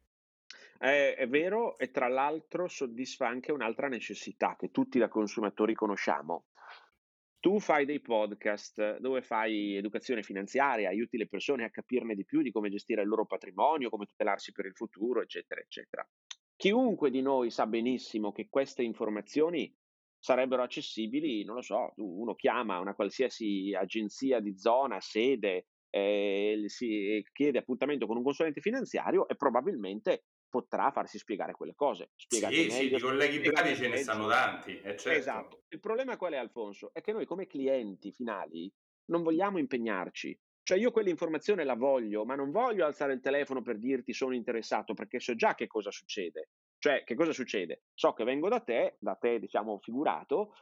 È, 0.77 1.15
è, 1.17 1.27
vero 1.27 1.77
e 1.79 1.89
tra 1.89 2.07
l'altro 2.07 2.67
soddisfa 2.67 3.27
anche 3.27 3.51
un'altra 3.51 3.87
necessità 3.87 4.55
che 4.55 4.69
tutti 4.69 4.99
da 4.99 5.07
consumatori 5.07 5.73
conosciamo, 5.73 6.49
tu 7.47 7.61
fai 7.61 7.85
dei 7.85 8.01
podcast 8.01 8.97
dove 8.99 9.21
fai 9.21 9.77
educazione 9.77 10.21
finanziaria, 10.21 10.89
aiuti 10.89 11.15
le 11.15 11.29
persone 11.29 11.63
a 11.63 11.69
capirne 11.69 12.13
di 12.13 12.25
più 12.25 12.41
di 12.41 12.51
come 12.51 12.69
gestire 12.69 13.03
il 13.03 13.07
loro 13.07 13.25
patrimonio, 13.25 13.89
come 13.89 14.05
tutelarsi 14.05 14.51
per 14.51 14.65
il 14.65 14.73
futuro, 14.73 15.21
eccetera, 15.21 15.61
eccetera. 15.61 16.05
Chiunque 16.57 17.09
di 17.09 17.21
noi 17.21 17.49
sa 17.49 17.65
benissimo 17.65 18.33
che 18.33 18.47
queste 18.49 18.83
informazioni 18.83 19.73
sarebbero 20.19 20.61
accessibili, 20.61 21.45
non 21.45 21.55
lo 21.55 21.61
so, 21.61 21.93
uno 21.95 22.35
chiama 22.35 22.81
una 22.81 22.95
qualsiasi 22.95 23.73
agenzia 23.73 24.41
di 24.41 24.57
zona, 24.57 24.99
sede, 24.99 25.67
eh, 25.89 26.65
si 26.65 27.23
chiede 27.31 27.59
appuntamento 27.59 28.07
con 28.07 28.17
un 28.17 28.23
consulente 28.23 28.59
finanziario 28.59 29.25
e 29.25 29.37
probabilmente 29.37 30.25
potrà 30.49 30.91
farsi 30.91 31.17
spiegare 31.17 31.53
quelle 31.53 31.75
cose. 31.75 32.11
Spiegate 32.15 32.53
sì, 32.53 32.67
meglio, 32.67 32.73
sì, 32.73 32.89
di 32.89 32.99
colleghi 32.99 33.39
bravi 33.39 33.75
ce 33.75 33.87
ne 33.87 33.97
stanno 33.97 34.27
tanti. 34.27 34.79
Eh, 34.79 34.97
certo. 34.97 35.09
Esatto. 35.09 35.63
Il 35.69 35.79
problema 35.79 36.17
qual 36.17 36.33
è, 36.33 36.37
Alfonso? 36.37 36.91
È 36.93 37.01
che 37.01 37.11
noi 37.11 37.25
come 37.25 37.47
clienti 37.47 38.11
finali 38.11 38.71
non 39.05 39.23
vogliamo 39.23 39.57
impegnarci. 39.57 40.39
Cioè 40.67 40.77
io 40.77 40.91
quell'informazione 40.91 41.63
la 41.63 41.75
voglio, 41.75 42.25
ma 42.25 42.35
non 42.35 42.51
voglio 42.51 42.85
alzare 42.85 43.13
il 43.13 43.21
telefono 43.21 43.61
per 43.61 43.77
dirti 43.77 44.11
sono 44.11 44.35
interessato, 44.35 44.93
perché 44.93 45.19
so 45.19 45.33
già 45.33 45.55
che 45.55 45.65
cosa 45.65 45.91
succede. 45.91 46.49
Cioè, 46.77 47.03
che 47.05 47.15
cosa 47.15 47.31
succede? 47.31 47.83
So 47.93 48.11
che 48.13 48.25
vengo 48.25 48.49
da 48.49 48.59
te, 48.59 48.97
da 48.99 49.15
te 49.15 49.39
diciamo 49.39 49.79
figurato, 49.79 50.53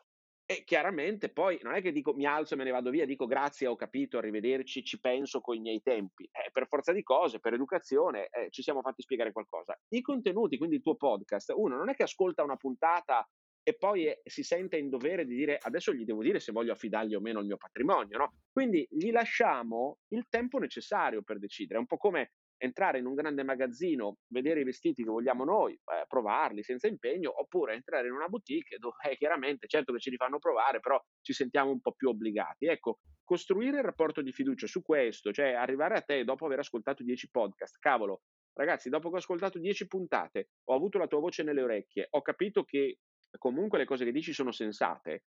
e 0.47 0.63
chiaramente 0.63 1.29
poi 1.29 1.59
non 1.63 1.73
è 1.73 1.81
che 1.81 1.91
dico 1.91 2.13
mi 2.13 2.25
alzo 2.25 2.53
e 2.53 2.57
me 2.57 2.63
ne 2.63 2.71
vado 2.71 2.91
via, 2.91 3.05
dico 3.05 3.25
grazie, 3.25 3.67
ho 3.67 3.75
capito, 3.75 4.17
arrivederci, 4.17 4.83
ci 4.83 4.99
penso 4.99 5.41
con 5.41 5.55
i 5.55 5.59
miei 5.59 5.81
tempi. 5.81 6.25
Eh, 6.25 6.51
per 6.51 6.67
forza 6.67 6.91
di 6.91 7.01
cose, 7.01 7.39
per 7.39 7.53
educazione, 7.53 8.27
eh, 8.27 8.49
ci 8.51 8.61
siamo 8.61 8.81
fatti 8.81 9.01
spiegare 9.01 9.31
qualcosa. 9.31 9.79
I 9.89 10.01
contenuti, 10.01 10.57
quindi 10.57 10.75
il 10.75 10.81
tuo 10.83 10.95
podcast, 10.95 11.51
uno 11.55 11.75
non 11.75 11.89
è 11.89 11.95
che 11.95 12.03
ascolta 12.03 12.43
una 12.43 12.57
puntata 12.57 13.27
e 13.67 13.75
poi 13.75 14.05
è, 14.05 14.21
si 14.23 14.43
sente 14.43 14.77
in 14.77 14.89
dovere 14.89 15.25
di 15.25 15.35
dire 15.35 15.57
adesso 15.59 15.91
gli 15.91 16.05
devo 16.05 16.21
dire 16.21 16.39
se 16.39 16.51
voglio 16.51 16.73
affidargli 16.73 17.15
o 17.15 17.19
meno 17.19 17.39
il 17.39 17.47
mio 17.47 17.57
patrimonio, 17.57 18.15
no? 18.19 18.33
Quindi 18.51 18.87
gli 18.91 19.11
lasciamo 19.11 19.97
il 20.09 20.27
tempo 20.29 20.59
necessario 20.59 21.23
per 21.23 21.39
decidere. 21.39 21.79
È 21.79 21.81
un 21.81 21.87
po' 21.87 21.97
come 21.97 22.33
entrare 22.65 22.99
in 22.99 23.05
un 23.05 23.13
grande 23.13 23.43
magazzino, 23.43 24.17
vedere 24.27 24.61
i 24.61 24.63
vestiti 24.63 25.03
che 25.03 25.09
vogliamo 25.09 25.43
noi, 25.43 25.73
eh, 25.73 26.05
provarli 26.07 26.63
senza 26.63 26.87
impegno, 26.87 27.31
oppure 27.39 27.73
entrare 27.73 28.07
in 28.07 28.13
una 28.13 28.27
boutique 28.27 28.77
dove 28.77 28.95
eh, 29.09 29.15
chiaramente, 29.15 29.67
certo 29.67 29.93
che 29.93 29.99
ci 29.99 30.09
li 30.09 30.17
fanno 30.17 30.39
provare, 30.39 30.79
però 30.79 31.01
ci 31.21 31.33
sentiamo 31.33 31.71
un 31.71 31.79
po' 31.79 31.93
più 31.93 32.09
obbligati. 32.09 32.65
Ecco, 32.65 32.99
costruire 33.23 33.77
il 33.77 33.83
rapporto 33.83 34.21
di 34.21 34.31
fiducia 34.31 34.67
su 34.67 34.81
questo, 34.81 35.31
cioè 35.31 35.53
arrivare 35.53 35.95
a 35.95 36.01
te 36.01 36.23
dopo 36.23 36.45
aver 36.45 36.59
ascoltato 36.59 37.03
10 37.03 37.29
podcast, 37.31 37.77
cavolo, 37.79 38.23
ragazzi, 38.53 38.89
dopo 38.89 39.09
che 39.09 39.15
ho 39.15 39.19
ascoltato 39.19 39.59
10 39.59 39.87
puntate, 39.87 40.49
ho 40.65 40.75
avuto 40.75 40.97
la 40.97 41.07
tua 41.07 41.19
voce 41.19 41.43
nelle 41.43 41.61
orecchie, 41.61 42.07
ho 42.09 42.21
capito 42.21 42.63
che 42.63 42.99
comunque 43.37 43.77
le 43.77 43.85
cose 43.85 44.05
che 44.05 44.11
dici 44.11 44.33
sono 44.33 44.51
sensate. 44.51 45.23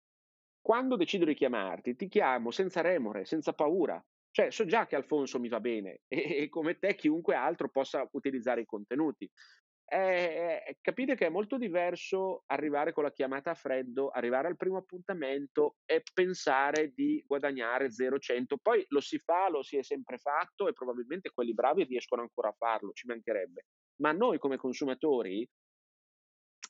Quando 0.60 0.96
decido 0.96 1.24
di 1.24 1.34
chiamarti, 1.34 1.94
ti 1.94 2.08
chiamo 2.08 2.50
senza 2.50 2.80
remore, 2.80 3.24
senza 3.24 3.52
paura, 3.52 4.04
cioè, 4.36 4.50
so 4.50 4.66
già 4.66 4.84
che 4.86 4.96
Alfonso 4.96 5.40
mi 5.40 5.48
va 5.48 5.60
bene 5.60 6.02
e, 6.08 6.42
e 6.42 6.48
come 6.50 6.78
te 6.78 6.94
chiunque 6.94 7.34
altro 7.34 7.70
possa 7.70 8.06
utilizzare 8.12 8.60
i 8.60 8.66
contenuti. 8.66 9.30
Eh, 9.88 10.62
eh, 10.66 10.78
capite 10.82 11.14
che 11.14 11.26
è 11.26 11.30
molto 11.30 11.56
diverso 11.56 12.42
arrivare 12.46 12.92
con 12.92 13.04
la 13.04 13.12
chiamata 13.12 13.52
a 13.52 13.54
freddo, 13.54 14.10
arrivare 14.10 14.48
al 14.48 14.58
primo 14.58 14.76
appuntamento 14.76 15.76
e 15.86 16.02
pensare 16.12 16.92
di 16.92 17.24
guadagnare 17.26 17.88
0-100. 17.88 18.56
Poi 18.60 18.84
lo 18.88 19.00
si 19.00 19.18
fa, 19.18 19.48
lo 19.48 19.62
si 19.62 19.78
è 19.78 19.82
sempre 19.82 20.18
fatto 20.18 20.68
e 20.68 20.74
probabilmente 20.74 21.30
quelli 21.30 21.54
bravi 21.54 21.84
riescono 21.84 22.20
ancora 22.20 22.48
a 22.48 22.56
farlo, 22.58 22.92
ci 22.92 23.06
mancherebbe. 23.06 23.64
Ma 24.02 24.12
noi 24.12 24.38
come 24.38 24.58
consumatori, 24.58 25.48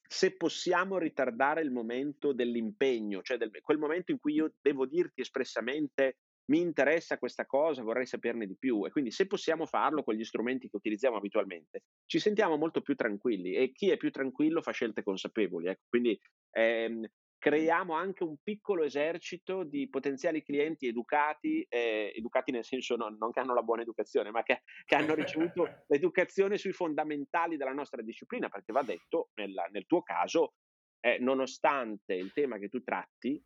se 0.06 0.36
possiamo 0.36 0.98
ritardare 0.98 1.62
il 1.62 1.72
momento 1.72 2.32
dell'impegno, 2.32 3.22
cioè 3.22 3.38
del, 3.38 3.50
quel 3.60 3.78
momento 3.78 4.12
in 4.12 4.20
cui 4.20 4.34
io 4.34 4.52
devo 4.60 4.86
dirti 4.86 5.22
espressamente 5.22 6.18
mi 6.46 6.60
interessa 6.60 7.18
questa 7.18 7.46
cosa, 7.46 7.82
vorrei 7.82 8.06
saperne 8.06 8.46
di 8.46 8.56
più 8.56 8.86
e 8.86 8.90
quindi 8.90 9.10
se 9.10 9.26
possiamo 9.26 9.66
farlo 9.66 10.02
con 10.02 10.14
gli 10.14 10.24
strumenti 10.24 10.68
che 10.68 10.76
utilizziamo 10.76 11.16
abitualmente, 11.16 11.84
ci 12.06 12.18
sentiamo 12.18 12.56
molto 12.56 12.82
più 12.82 12.94
tranquilli 12.94 13.54
e 13.54 13.72
chi 13.72 13.90
è 13.90 13.96
più 13.96 14.10
tranquillo 14.10 14.62
fa 14.62 14.72
scelte 14.72 15.02
consapevoli. 15.02 15.66
Ecco. 15.66 15.82
Quindi 15.88 16.18
ehm, 16.52 17.06
creiamo 17.38 17.94
anche 17.94 18.24
un 18.24 18.36
piccolo 18.42 18.82
esercito 18.82 19.62
di 19.62 19.88
potenziali 19.88 20.42
clienti 20.42 20.86
educati, 20.86 21.64
eh, 21.68 22.12
educati 22.14 22.50
nel 22.50 22.64
senso 22.64 22.96
non, 22.96 23.16
non, 23.18 23.30
che 23.30 23.40
hanno 23.40 23.54
la 23.54 23.62
buona 23.62 23.82
educazione, 23.82 24.30
ma 24.30 24.42
che, 24.42 24.62
che 24.84 24.94
hanno 24.94 25.14
ricevuto 25.14 25.64
l'educazione 25.88 26.58
sui 26.58 26.72
fondamentali 26.72 27.56
della 27.56 27.72
nostra 27.72 28.02
disciplina, 28.02 28.48
perché 28.48 28.72
va 28.72 28.82
detto, 28.82 29.30
nel, 29.34 29.54
nel 29.70 29.86
tuo 29.86 30.02
caso, 30.02 30.54
eh, 31.00 31.18
nonostante 31.18 32.14
il 32.14 32.32
tema 32.32 32.58
che 32.58 32.68
tu 32.68 32.82
tratti, 32.82 33.40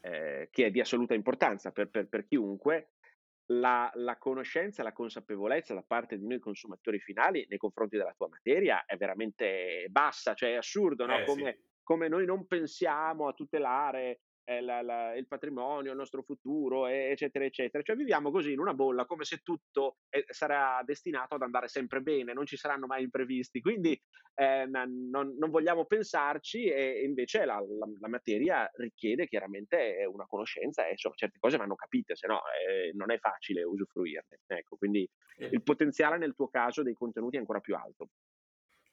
eh, 0.00 0.48
che 0.50 0.66
è 0.66 0.70
di 0.70 0.80
assoluta 0.80 1.14
importanza 1.14 1.70
per, 1.72 1.88
per, 1.88 2.08
per 2.08 2.26
chiunque, 2.26 2.92
la, 3.50 3.90
la, 3.94 4.16
conoscenza 4.16 4.82
la 4.82 4.92
consapevolezza 4.92 5.74
da 5.74 5.82
parte 5.84 6.16
di 6.18 6.26
noi 6.26 6.38
consumatori 6.38 7.00
finali 7.00 7.46
nei 7.48 7.58
confronti 7.58 7.96
della 7.96 8.14
tua 8.16 8.28
materia 8.28 8.84
è 8.84 8.96
veramente 8.96 9.86
bassa, 9.90 10.34
cioè 10.34 10.52
è 10.52 10.56
assurdo, 10.56 11.04
no? 11.06 11.18
Eh, 11.18 11.24
come, 11.24 11.52
sì 11.52 11.68
come 11.90 12.06
noi 12.06 12.24
non 12.24 12.46
pensiamo 12.46 13.26
a 13.26 13.32
tutelare 13.32 14.20
la, 14.60 14.82
la, 14.82 15.14
il 15.14 15.28
patrimonio, 15.28 15.92
il 15.92 15.96
nostro 15.96 16.22
futuro, 16.22 16.86
eccetera, 16.86 17.44
eccetera. 17.44 17.82
Cioè 17.82 17.94
viviamo 17.94 18.30
così 18.32 18.52
in 18.52 18.58
una 18.58 18.74
bolla 18.74 19.04
come 19.04 19.24
se 19.24 19.38
tutto 19.44 19.98
eh, 20.08 20.24
sarà 20.28 20.82
destinato 20.84 21.36
ad 21.36 21.42
andare 21.42 21.68
sempre 21.68 22.00
bene, 22.00 22.32
non 22.32 22.46
ci 22.46 22.56
saranno 22.56 22.86
mai 22.86 23.04
imprevisti. 23.04 23.60
Quindi 23.60 24.00
eh, 24.34 24.66
non, 24.66 25.36
non, 25.38 25.50
vogliamo 25.50 25.84
pensarci 25.84 26.64
e 26.64 27.04
invece 27.04 27.44
la, 27.44 27.62
la, 28.00 28.08
materia 28.08 28.68
richiede 28.74 29.28
chiaramente 29.28 30.04
una 30.10 30.26
conoscenza 30.26 30.86
e 30.86 30.92
insomma 30.92 31.14
certe 31.14 31.38
cose 31.38 31.56
vanno 31.56 31.76
capite, 31.76 32.16
se 32.16 32.26
no 32.26 32.40
eh, 32.66 32.90
non 32.94 33.12
è 33.12 33.18
facile 33.18 33.62
usufruirne. 33.62 34.40
Ecco, 34.46 34.76
quindi 34.76 35.08
il 35.38 35.62
potenziale 35.62 36.18
nel 36.18 36.34
tuo 36.34 36.48
caso 36.48 36.82
dei 36.82 36.94
contenuti 36.94 37.36
è 37.36 37.38
ancora 37.38 37.60
più 37.60 37.76
alto. 37.76 38.08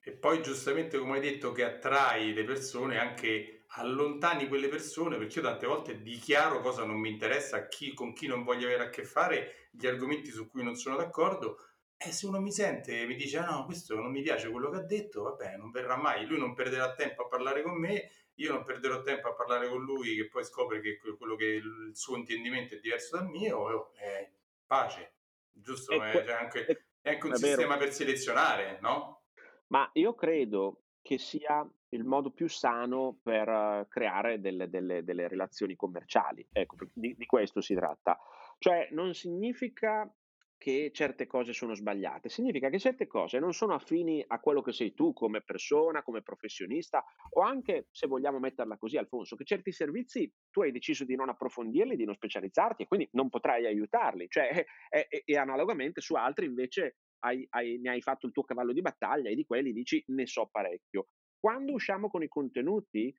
E 0.08 0.12
poi 0.12 0.42
giustamente, 0.42 0.98
come 0.98 1.16
hai 1.16 1.22
detto, 1.22 1.52
che 1.52 1.66
attrai 1.66 2.34
le 2.34 2.46
persone, 2.46 2.98
anche 2.98 3.57
allontani 3.76 4.48
quelle 4.48 4.70
persone, 4.70 5.18
perché 5.18 5.40
io 5.40 5.46
tante 5.46 5.68
volte 5.68 6.02
dichiaro 6.02 6.62
cosa 6.62 6.86
non 6.86 7.00
mi 7.00 7.10
interessa, 7.10 7.68
chi, 7.68 7.94
con 7.94 8.14
chi 8.14 8.28
non 8.28 8.44
voglio 8.44 8.68
avere 8.68 8.86
a 8.86 8.90
che 8.90 9.04
fare, 9.04 9.70
gli 9.72 9.86
argomenti 9.86 10.32
su 10.32 10.50
cui 10.50 10.64
non 10.64 10.76
sono 10.76 10.96
d'accordo. 10.96 11.60
E 11.98 12.12
se 12.12 12.28
uno 12.28 12.40
mi 12.40 12.52
sente 12.52 13.02
e 13.02 13.06
mi 13.08 13.16
dice, 13.16 13.40
ah 13.40 13.50
no, 13.50 13.66
questo 13.66 13.96
non 13.96 14.12
mi 14.12 14.22
piace 14.22 14.50
quello 14.50 14.70
che 14.70 14.78
ha 14.78 14.84
detto, 14.84 15.24
vabbè, 15.24 15.58
non 15.58 15.72
verrà 15.72 15.98
mai. 15.98 16.26
Lui 16.26 16.38
non 16.38 16.54
perderà 16.54 16.94
tempo 16.94 17.24
a 17.24 17.28
parlare 17.28 17.64
con 17.64 17.78
me, 17.80 18.12
io 18.36 18.54
non 18.54 18.64
perderò 18.64 19.02
tempo 19.02 19.30
a 19.30 19.34
parlare 19.34 19.68
con 19.68 19.84
lui, 19.84 20.16
che 20.16 20.28
poi 20.28 20.44
scopre 20.44 20.80
che 20.80 21.00
quello 21.18 21.36
che 21.36 21.46
il 21.46 21.92
suo 21.94 22.16
intendimento 22.16 22.76
è 22.76 22.80
diverso 22.80 23.18
dal 23.18 23.28
mio, 23.28 23.92
è 23.94 24.32
pace. 24.66 25.14
Giusto? 25.52 25.94
È, 25.94 26.12
è, 26.12 26.32
anche, 26.32 26.66
è 27.02 27.10
anche 27.10 27.26
un 27.26 27.36
sistema 27.36 27.78
per 27.78 27.92
selezionare, 27.92 28.78
no? 28.80 29.24
Ma 29.68 29.90
io 29.94 30.14
credo 30.14 30.84
che 31.08 31.18
sia 31.18 31.66
il 31.92 32.04
modo 32.04 32.32
più 32.32 32.50
sano 32.50 33.18
per 33.24 33.88
creare 33.88 34.42
delle, 34.42 34.68
delle, 34.68 35.06
delle 35.06 35.30
relazioni 35.30 35.74
commerciali. 35.78 36.46
Ecco, 36.52 36.76
di, 36.92 37.16
di 37.16 37.26
questo 37.26 37.62
si 37.62 37.74
tratta. 37.76 38.20
Cioè, 38.58 38.90
non 38.92 39.14
significa 39.14 40.14
che 40.58 40.92
certe 40.94 41.26
cose 41.26 41.54
sono 41.54 41.76
sbagliate, 41.76 42.28
significa 42.28 42.68
che 42.70 42.78
certe 42.78 43.08
cose 43.08 43.40
non 43.40 43.54
sono 43.54 43.74
affini 43.74 44.22
a 44.28 44.42
quello 44.42 44.62
che 44.62 44.74
sei 44.74 44.94
tu 44.94 45.14
come 45.14 45.42
persona, 45.42 46.04
come 46.04 46.22
professionista 46.22 47.06
o 47.36 47.42
anche, 47.42 47.88
se 47.92 48.08
vogliamo 48.08 48.40
metterla 48.40 48.78
così, 48.78 48.98
Alfonso, 48.98 49.38
che 49.38 49.46
certi 49.46 49.72
servizi 49.72 50.30
tu 50.52 50.62
hai 50.62 50.74
deciso 50.74 51.06
di 51.06 51.16
non 51.16 51.30
approfondirli, 51.30 51.96
di 51.96 52.04
non 52.04 52.16
specializzarti 52.16 52.84
e 52.84 52.88
quindi 52.88 53.08
non 53.14 53.30
potrai 53.30 53.66
aiutarli, 53.66 54.28
cioè, 54.28 54.50
e, 54.92 55.08
e, 55.10 55.24
e 55.24 55.38
analogamente 55.38 56.02
su 56.02 56.16
altri 56.16 56.48
invece 56.48 56.98
hai, 57.20 57.46
hai, 57.50 57.80
ne 57.80 57.92
hai 57.92 58.02
fatto 58.02 58.26
il 58.26 58.32
tuo 58.32 58.44
cavallo 58.44 58.74
di 58.74 58.82
battaglia 58.82 59.30
e 59.30 59.36
di 59.36 59.46
quelli 59.46 59.74
dici 59.74 60.04
ne 60.08 60.28
so 60.28 60.48
parecchio. 60.52 61.08
Quando 61.40 61.74
usciamo 61.74 62.10
con 62.10 62.24
i 62.24 62.28
contenuti, 62.28 63.14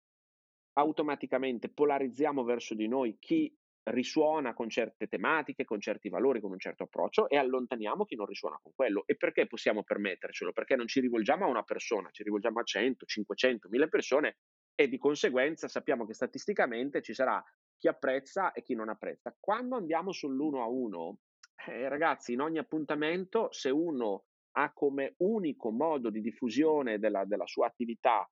automaticamente 0.75 1.71
polarizziamo 1.71 2.45
verso 2.45 2.75
di 2.75 2.89
noi 2.89 3.17
chi 3.19 3.53
risuona 3.91 4.55
con 4.55 4.69
certe 4.69 5.07
tematiche, 5.07 5.65
con 5.65 5.81
certi 5.81 6.09
valori, 6.09 6.41
con 6.41 6.51
un 6.51 6.59
certo 6.59 6.85
approccio 6.85 7.29
e 7.29 7.37
allontaniamo 7.37 8.05
chi 8.05 8.17
non 8.17 8.27
risuona 8.27 8.59
con 8.63 8.73
quello. 8.75 9.05
E 9.07 9.17
perché 9.17 9.47
possiamo 9.47 9.83
permettercelo? 9.83 10.53
Perché 10.53 10.77
non 10.77 10.87
ci 10.87 11.01
rivolgiamo 11.01 11.45
a 11.45 11.49
una 11.49 11.63
persona, 11.63 12.11
ci 12.11 12.23
rivolgiamo 12.23 12.61
a 12.61 12.65
100, 12.65 13.07
500, 13.07 13.69
1000 13.69 13.89
persone 13.89 14.37
e 14.75 14.89
di 14.89 14.99
conseguenza 14.99 15.69
sappiamo 15.69 16.07
che 16.07 16.15
statisticamente 16.15 17.03
ci 17.03 17.15
sarà 17.15 17.43
chi 17.77 17.89
apprezza 17.89 18.53
e 18.53 18.63
chi 18.63 18.75
non 18.75 18.89
apprezza. 18.89 19.35
Quando 19.39 19.77
andiamo 19.77 20.13
sull'uno 20.13 20.63
a 20.63 20.69
uno, 20.69 21.19
eh, 21.67 21.89
ragazzi, 21.89 22.33
in 22.33 22.41
ogni 22.41 22.59
appuntamento, 22.59 23.49
se 23.51 23.71
uno 23.71 24.25
ha 24.53 24.73
come 24.73 25.15
unico 25.19 25.71
modo 25.71 26.11
di 26.11 26.21
diffusione 26.21 26.99
della, 26.99 27.25
della 27.25 27.47
sua 27.47 27.67
attività 27.67 28.29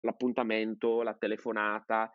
l'appuntamento, 0.00 1.02
la 1.02 1.14
telefonata, 1.14 2.10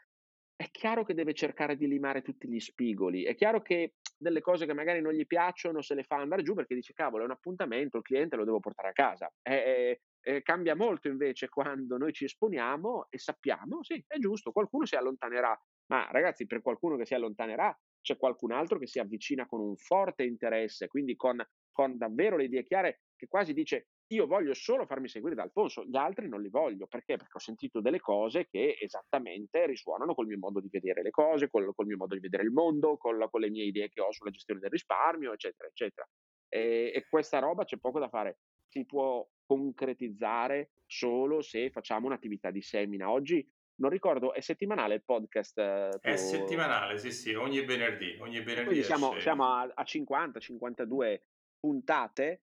è 0.55 0.71
chiaro 0.71 1.03
che 1.03 1.13
deve 1.13 1.33
cercare 1.33 1.75
di 1.75 1.87
limare 1.87 2.21
tutti 2.21 2.47
gli 2.47 2.59
spigoli. 2.59 3.23
È 3.23 3.35
chiaro 3.35 3.61
che 3.61 3.95
delle 4.17 4.41
cose 4.41 4.65
che 4.65 4.73
magari 4.73 5.01
non 5.01 5.13
gli 5.13 5.25
piacciono 5.25 5.81
se 5.81 5.95
le 5.95 6.03
fa 6.03 6.15
andare 6.17 6.43
giù 6.43 6.53
perché 6.53 6.75
dice 6.75 6.93
cavolo 6.93 7.23
è 7.23 7.25
un 7.25 7.33
appuntamento, 7.33 7.97
il 7.97 8.03
cliente 8.03 8.37
lo 8.37 8.45
devo 8.45 8.59
portare 8.59 8.89
a 8.89 8.93
casa. 8.93 9.31
Eh, 9.41 9.99
eh, 10.21 10.41
cambia 10.41 10.75
molto 10.75 11.07
invece 11.07 11.49
quando 11.49 11.97
noi 11.97 12.13
ci 12.13 12.23
esponiamo 12.25 13.07
e 13.09 13.19
sappiamo, 13.19 13.83
sì, 13.83 14.03
è 14.07 14.17
giusto, 14.17 14.51
qualcuno 14.51 14.85
si 14.85 14.95
allontanerà, 14.95 15.55
ma 15.87 16.07
ragazzi 16.09 16.47
per 16.47 16.61
qualcuno 16.61 16.95
che 16.95 17.05
si 17.05 17.13
allontanerà 17.13 17.77
c'è 18.05 18.17
qualcun 18.17 18.51
altro 18.51 18.77
che 18.77 18.85
si 18.85 18.99
avvicina 18.99 19.47
con 19.47 19.59
un 19.59 19.75
forte 19.75 20.23
interesse, 20.23 20.87
quindi 20.87 21.15
con, 21.15 21.43
con 21.71 21.97
davvero 21.97 22.37
le 22.37 22.43
idee 22.43 22.63
chiare, 22.63 23.01
che 23.15 23.25
quasi 23.25 23.51
dice 23.51 23.87
io 24.09 24.27
voglio 24.27 24.53
solo 24.53 24.85
farmi 24.85 25.07
seguire 25.07 25.33
da 25.35 25.41
Alfonso, 25.41 25.83
gli 25.83 25.97
altri 25.97 26.29
non 26.29 26.39
li 26.39 26.49
voglio, 26.49 26.85
perché? 26.85 27.17
Perché 27.17 27.37
ho 27.37 27.39
sentito 27.39 27.81
delle 27.81 27.99
cose 27.99 28.45
che 28.47 28.77
esattamente 28.79 29.65
risuonano 29.65 30.13
col 30.13 30.27
mio 30.27 30.37
modo 30.37 30.59
di 30.59 30.69
vedere 30.69 31.01
le 31.01 31.09
cose, 31.09 31.49
col, 31.49 31.73
col 31.73 31.87
mio 31.87 31.97
modo 31.97 32.13
di 32.13 32.19
vedere 32.19 32.43
il 32.43 32.51
mondo, 32.51 32.95
col, 32.97 33.27
con 33.31 33.41
le 33.41 33.49
mie 33.49 33.63
idee 33.63 33.89
che 33.89 34.01
ho 34.01 34.11
sulla 34.11 34.29
gestione 34.29 34.59
del 34.59 34.69
risparmio, 34.69 35.33
eccetera, 35.33 35.67
eccetera. 35.67 36.07
E, 36.47 36.91
e 36.93 37.07
questa 37.09 37.39
roba 37.39 37.63
c'è 37.63 37.79
poco 37.79 37.97
da 37.97 38.07
fare, 38.07 38.37
si 38.67 38.85
può 38.85 39.27
concretizzare 39.43 40.73
solo 40.85 41.41
se 41.41 41.71
facciamo 41.71 42.05
un'attività 42.05 42.51
di 42.51 42.61
semina. 42.61 43.09
Oggi 43.09 43.43
non 43.77 43.89
ricordo, 43.89 44.33
è 44.33 44.39
settimanale 44.39 44.95
il 44.95 45.03
podcast? 45.03 45.57
Eh, 45.57 45.89
è 46.01 46.15
settimanale, 46.15 46.97
sì, 46.97 47.11
sì, 47.11 47.33
ogni 47.33 47.61
venerdì. 47.61 48.17
Ogni 48.19 48.39
venerdì 48.39 48.67
Quindi 48.67 48.83
siamo, 48.83 49.19
siamo 49.19 49.45
a, 49.45 49.69
a 49.73 49.83
50, 49.83 50.39
52 50.39 51.25
puntate. 51.59 52.43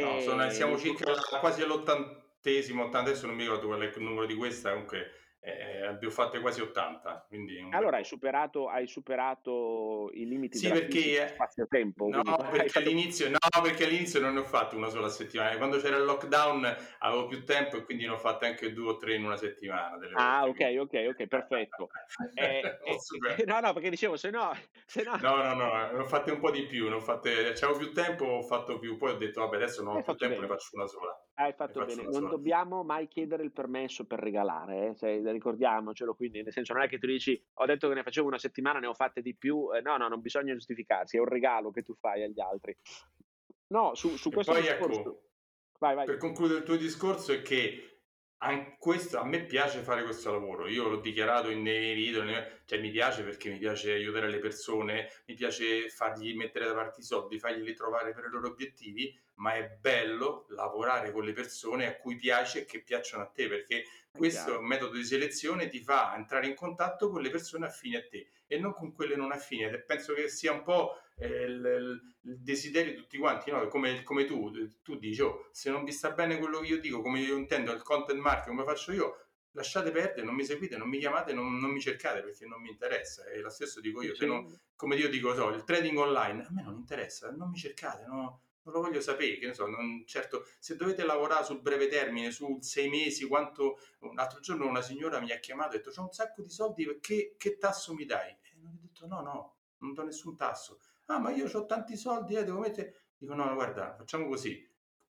No, 0.00 0.20
sono, 0.20 0.48
siamo 0.50 0.78
circa 0.78 1.12
quasi 1.38 1.62
all'ottantesimo, 1.62 2.88
adesso 2.88 3.26
non 3.26 3.36
mi 3.36 3.42
ricordo 3.42 3.66
qual 3.66 3.80
è 3.80 3.92
il 3.94 4.02
numero 4.02 4.26
di 4.26 4.34
questa, 4.34 4.70
comunque 4.70 5.10
eh, 5.44 5.86
abbiamo 5.86 6.14
fatte 6.14 6.38
quasi 6.40 6.60
80. 6.60 7.26
allora 7.72 7.96
hai 7.96 8.04
superato, 8.04 8.68
hai 8.68 8.86
superato, 8.86 10.08
i 10.14 10.26
limiti 10.26 10.56
sì, 10.56 10.68
perché, 10.68 11.28
spazio-tempo. 11.34 12.08
No 12.08 12.22
perché, 12.48 12.68
fatto... 12.68 12.78
all'inizio, 12.78 13.28
no, 13.28 13.38
perché 13.60 13.84
all'inizio 13.84 14.20
non 14.20 14.34
ne 14.34 14.40
ho 14.40 14.44
fatto 14.44 14.76
una 14.76 14.88
sola 14.88 15.08
settimana. 15.08 15.56
Quando 15.56 15.78
c'era 15.78 15.96
il 15.96 16.04
lockdown 16.04 16.76
avevo 17.00 17.26
più 17.26 17.44
tempo 17.44 17.76
e 17.76 17.84
quindi 17.84 18.04
ne 18.04 18.12
ho 18.12 18.18
fatte 18.18 18.46
anche 18.46 18.72
due 18.72 18.90
o 18.90 18.96
tre 18.96 19.16
in 19.16 19.24
una 19.24 19.36
settimana. 19.36 19.98
ah, 20.14 20.46
ok, 20.46 20.76
ok, 20.78 21.06
ok, 21.08 21.26
perfetto. 21.26 21.88
eh, 22.34 22.78
eh, 22.84 23.44
no, 23.44 23.58
no, 23.58 23.72
perché 23.72 23.90
dicevo, 23.90 24.16
se 24.16 24.30
no... 24.30 24.52
Se 24.86 25.02
no... 25.02 25.16
no, 25.20 25.36
no, 25.42 25.54
no, 25.54 25.90
ne 25.90 25.98
ho 25.98 26.04
fatte 26.04 26.30
un 26.30 26.38
po' 26.38 26.52
di 26.52 26.66
più. 26.66 26.88
Ne 26.88 26.94
ho 26.94 27.00
fatte... 27.00 27.52
C'avevo 27.54 27.78
più 27.78 27.92
tempo, 27.92 28.24
ho 28.26 28.42
fatto 28.42 28.78
più. 28.78 28.96
Poi 28.96 29.10
ho 29.10 29.16
detto, 29.16 29.40
vabbè, 29.40 29.56
adesso 29.56 29.82
non 29.82 29.96
ho 29.96 30.02
più 30.02 30.14
tempo, 30.14 30.36
bene. 30.36 30.46
ne 30.46 30.46
faccio 30.46 30.70
una 30.74 30.86
sola. 30.86 31.20
Hai 31.34 31.54
fatto 31.54 31.84
bene, 31.84 32.02
non 32.02 32.28
dobbiamo 32.28 32.84
mai 32.84 33.08
chiedere 33.08 33.42
il 33.42 33.52
permesso 33.52 34.04
per 34.04 34.18
regalare, 34.18 34.88
eh? 34.88 34.96
cioè, 34.96 35.20
ricordiamocelo, 35.24 36.14
quindi 36.14 36.42
nel 36.42 36.52
senso 36.52 36.74
non 36.74 36.82
è 36.82 36.88
che 36.88 36.98
tu 36.98 37.06
dici 37.06 37.42
ho 37.54 37.64
detto 37.64 37.88
che 37.88 37.94
ne 37.94 38.02
facevo 38.02 38.26
una 38.26 38.38
settimana, 38.38 38.78
ne 38.78 38.86
ho 38.86 38.94
fatte 38.94 39.22
di 39.22 39.34
più, 39.34 39.74
eh, 39.74 39.80
no, 39.80 39.96
no, 39.96 40.08
non 40.08 40.20
bisogna 40.20 40.52
giustificarsi, 40.52 41.16
è 41.16 41.20
un 41.20 41.28
regalo 41.28 41.70
che 41.70 41.82
tu 41.82 41.94
fai 41.94 42.22
agli 42.22 42.40
altri. 42.40 42.76
No, 43.68 43.94
su, 43.94 44.16
su 44.16 44.30
questo 44.30 44.52
poi 44.52 44.60
discorso... 44.60 45.00
ecco, 45.00 45.22
vai, 45.78 45.94
vai. 45.94 46.04
per 46.04 46.18
concludere 46.18 46.58
il 46.58 46.64
tuo 46.64 46.76
discorso 46.76 47.32
è 47.32 47.40
che 47.40 47.91
questo, 48.78 49.18
a 49.18 49.24
me 49.24 49.44
piace 49.44 49.82
fare 49.82 50.02
questo 50.02 50.32
lavoro, 50.32 50.66
io 50.66 50.88
l'ho 50.88 51.00
dichiarato 51.00 51.48
in 51.48 51.62
nei 51.62 51.94
video, 51.94 52.24
cioè 52.64 52.80
mi 52.80 52.90
piace 52.90 53.22
perché 53.22 53.48
mi 53.50 53.58
piace 53.58 53.92
aiutare 53.92 54.28
le 54.28 54.38
persone, 54.38 55.08
mi 55.26 55.34
piace 55.34 55.88
fargli 55.88 56.34
mettere 56.34 56.66
da 56.66 56.74
parte 56.74 57.00
i 57.00 57.04
soldi, 57.04 57.38
fargli 57.38 57.72
trovare 57.72 58.12
per 58.12 58.24
i 58.24 58.30
loro 58.30 58.48
obiettivi, 58.48 59.16
ma 59.34 59.54
è 59.54 59.68
bello 59.80 60.46
lavorare 60.50 61.12
con 61.12 61.24
le 61.24 61.32
persone 61.32 61.86
a 61.86 61.96
cui 61.96 62.16
piace 62.16 62.62
e 62.62 62.64
che 62.64 62.82
piacciono 62.82 63.22
a 63.22 63.26
te, 63.26 63.46
perché 63.46 63.84
questo 64.10 64.60
metodo 64.60 64.96
di 64.96 65.04
selezione 65.04 65.68
ti 65.68 65.80
fa 65.80 66.14
entrare 66.16 66.46
in 66.46 66.54
contatto 66.54 67.10
con 67.10 67.22
le 67.22 67.30
persone 67.30 67.66
affini 67.66 67.96
a 67.96 68.06
te 68.06 68.28
e 68.46 68.58
non 68.58 68.74
con 68.74 68.92
quelle 68.92 69.14
non 69.14 69.30
affini. 69.30 69.70
Penso 69.86 70.14
che 70.14 70.28
sia 70.28 70.52
un 70.52 70.62
po' 70.62 71.00
il, 71.26 72.00
il, 72.22 72.40
desiderio 72.42 72.92
di 72.92 72.98
tutti 72.98 73.18
quanti, 73.18 73.50
no? 73.50 73.66
come, 73.68 74.02
come, 74.02 74.24
tu, 74.24 74.50
tu 74.82 74.96
dici, 74.96 75.20
oh, 75.22 75.48
se 75.52 75.70
non 75.70 75.84
vi 75.84 75.92
sta 75.92 76.12
bene 76.12 76.38
quello 76.38 76.60
che 76.60 76.66
io 76.66 76.80
dico, 76.80 77.00
come 77.00 77.20
io 77.20 77.36
intendo 77.36 77.72
il 77.72 77.82
content 77.82 78.18
marketing, 78.18 78.56
come 78.56 78.64
faccio 78.64 78.92
io, 78.92 79.26
lasciate 79.52 79.90
perdere, 79.90 80.24
non 80.24 80.34
mi 80.34 80.44
seguite, 80.44 80.76
non 80.76 80.88
mi 80.88 80.98
chiamate, 80.98 81.32
non, 81.32 81.58
non 81.58 81.70
mi 81.70 81.80
cercate 81.80 82.22
perché 82.22 82.46
non 82.46 82.60
mi 82.60 82.70
interessa. 82.70 83.24
E 83.24 83.40
lo 83.40 83.50
stesso 83.50 83.80
dico 83.80 84.02
io, 84.02 84.14
se 84.14 84.26
non, 84.26 84.46
come 84.76 84.96
io 84.96 85.08
dico, 85.08 85.34
so, 85.34 85.50
il 85.50 85.64
trading 85.64 85.98
online 85.98 86.44
a 86.44 86.48
me 86.50 86.62
non 86.62 86.76
interessa, 86.76 87.30
non 87.30 87.50
mi 87.50 87.56
cercate, 87.56 88.06
no? 88.06 88.42
non 88.64 88.74
lo 88.74 88.80
voglio 88.80 89.00
sapere, 89.00 89.38
che 89.38 89.46
ne 89.46 89.54
so, 89.54 89.66
non, 89.66 90.04
certo, 90.06 90.46
se 90.58 90.76
dovete 90.76 91.04
lavorare 91.04 91.44
sul 91.44 91.60
breve 91.60 91.88
termine, 91.88 92.30
su 92.30 92.58
sei 92.60 92.88
mesi, 92.88 93.26
quanto... 93.26 93.78
Un 94.00 94.18
altro 94.18 94.40
giorno 94.40 94.66
una 94.66 94.82
signora 94.82 95.20
mi 95.20 95.32
ha 95.32 95.38
chiamato 95.38 95.74
e 95.74 95.76
ha 95.76 95.78
detto, 95.78 95.90
c'ho 95.90 96.02
un 96.02 96.12
sacco 96.12 96.42
di 96.42 96.50
soldi, 96.50 96.98
che, 97.00 97.34
che 97.36 97.56
tasso 97.56 97.94
mi 97.94 98.04
dai? 98.04 98.30
E 98.30 98.56
non 98.60 98.72
ho 98.72 98.78
detto, 98.80 99.06
no, 99.06 99.20
no, 99.20 99.56
non 99.78 99.92
do 99.94 100.04
nessun 100.04 100.36
tasso. 100.36 100.78
Ah, 101.06 101.18
ma 101.18 101.30
io 101.30 101.48
ho 101.50 101.66
tanti 101.66 101.96
soldi, 101.96 102.34
eh, 102.34 102.44
devo 102.44 102.60
mettere... 102.60 103.06
Dico, 103.16 103.34
no, 103.34 103.52
guarda, 103.54 103.94
facciamo 103.96 104.26
così, 104.26 104.68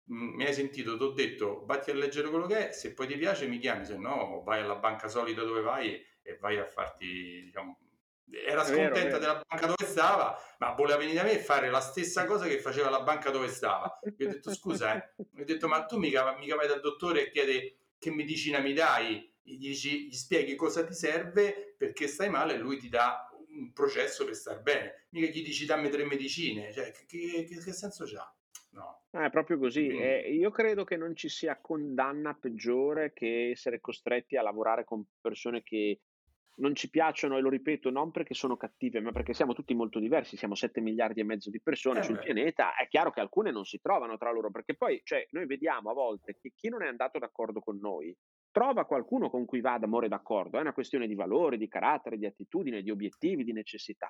mi 0.07 0.45
hai 0.45 0.53
sentito, 0.53 0.97
ti 0.97 1.03
ho 1.03 1.11
detto, 1.11 1.65
vatti 1.65 1.89
a 1.89 1.95
leggere 1.95 2.29
quello 2.29 2.45
che 2.45 2.69
è, 2.69 2.71
se 2.71 2.93
poi 2.93 3.07
ti 3.07 3.17
piace 3.17 3.47
mi 3.47 3.57
chiami, 3.57 3.85
se 3.85 3.97
no 3.97 4.43
vai 4.43 4.61
alla 4.61 4.75
banca 4.75 5.07
solida 5.07 5.43
dove 5.43 5.61
vai 5.61 5.99
e 6.21 6.37
vai 6.37 6.59
a 6.59 6.65
farti, 6.65 7.41
diciamo, 7.45 7.79
era 8.47 8.63
scontenta 8.63 9.01
vero, 9.01 9.19
della 9.19 9.41
banca 9.47 9.65
dove 9.67 9.85
stava, 9.85 10.37
ma 10.59 10.71
voleva 10.71 10.97
venire 10.97 11.17
da 11.17 11.23
me 11.23 11.33
e 11.33 11.39
fare 11.39 11.69
la 11.69 11.79
stessa 11.79 12.25
cosa 12.25 12.45
che 12.45 12.59
faceva 12.59 12.89
la 12.89 13.01
banca 13.01 13.29
dove 13.29 13.47
stava. 13.47 13.99
Gli 14.15 14.25
ho 14.25 14.29
detto 14.29 14.53
scusa, 14.53 14.95
eh. 14.95 15.13
gli 15.31 15.41
ho 15.41 15.45
detto 15.45 15.67
ma 15.67 15.85
tu 15.85 15.97
mica, 15.97 16.35
mica 16.37 16.55
vai 16.55 16.67
dal 16.67 16.81
dottore 16.81 17.27
e 17.27 17.31
chiedi 17.31 17.77
che 17.97 18.11
medicina 18.11 18.59
mi 18.59 18.73
dai, 18.73 19.33
gli, 19.41 19.57
dici, 19.57 20.07
gli 20.07 20.13
spieghi 20.13 20.55
cosa 20.55 20.83
ti 20.83 20.93
serve 20.93 21.75
perché 21.77 22.07
stai 22.07 22.29
male 22.29 22.55
e 22.55 22.57
lui 22.57 22.77
ti 22.77 22.89
dà 22.89 23.29
un 23.55 23.73
processo 23.73 24.25
per 24.25 24.35
star 24.35 24.61
bene. 24.61 25.07
Mica 25.09 25.27
gli 25.27 25.43
dici 25.43 25.65
dammi 25.65 25.89
tre 25.89 26.05
medicine, 26.05 26.71
cioè 26.71 26.91
che, 26.91 27.05
che, 27.05 27.45
che 27.45 27.71
senso 27.71 28.05
c'ha? 28.05 28.33
No. 28.71 29.05
Ah, 29.11 29.25
è 29.25 29.29
proprio 29.29 29.57
così. 29.57 29.87
Eh, 29.87 30.33
io 30.33 30.51
credo 30.51 30.83
che 30.83 30.97
non 30.97 31.15
ci 31.15 31.29
sia 31.29 31.59
condanna 31.61 32.33
peggiore 32.33 33.13
che 33.13 33.51
essere 33.51 33.79
costretti 33.79 34.35
a 34.35 34.41
lavorare 34.41 34.83
con 34.83 35.05
persone 35.21 35.63
che 35.63 36.01
non 36.57 36.75
ci 36.75 36.89
piacciono, 36.89 37.37
e 37.37 37.41
lo 37.41 37.49
ripeto, 37.49 37.89
non 37.89 38.11
perché 38.11 38.33
sono 38.33 38.55
cattive, 38.55 39.01
ma 39.01 39.11
perché 39.11 39.33
siamo 39.33 39.53
tutti 39.53 39.73
molto 39.73 39.99
diversi, 39.99 40.37
siamo 40.37 40.55
7 40.55 40.79
miliardi 40.79 41.19
e 41.19 41.25
mezzo 41.25 41.49
di 41.49 41.61
persone 41.61 41.99
eh 41.99 42.03
sul 42.03 42.15
beh. 42.15 42.23
pianeta, 42.23 42.75
è 42.75 42.87
chiaro 42.87 43.11
che 43.11 43.19
alcune 43.19 43.51
non 43.51 43.65
si 43.65 43.79
trovano 43.81 44.17
tra 44.17 44.31
loro, 44.31 44.51
perché 44.51 44.75
poi 44.75 45.01
cioè, 45.03 45.27
noi 45.31 45.45
vediamo 45.47 45.89
a 45.89 45.93
volte 45.93 46.37
che 46.39 46.53
chi 46.55 46.69
non 46.69 46.83
è 46.83 46.87
andato 46.87 47.19
d'accordo 47.19 47.59
con 47.59 47.77
noi 47.77 48.15
trova 48.55 48.85
qualcuno 48.85 49.29
con 49.29 49.43
cui 49.43 49.59
va 49.59 49.77
d'amore 49.77 50.07
d'accordo, 50.07 50.57
è 50.57 50.61
una 50.61 50.71
questione 50.71 51.07
di 51.07 51.13
valori, 51.13 51.57
di 51.57 51.67
carattere, 51.67 52.17
di 52.17 52.25
attitudine, 52.25 52.81
di 52.81 52.89
obiettivi, 52.89 53.43
di 53.43 53.51
necessità. 53.51 54.09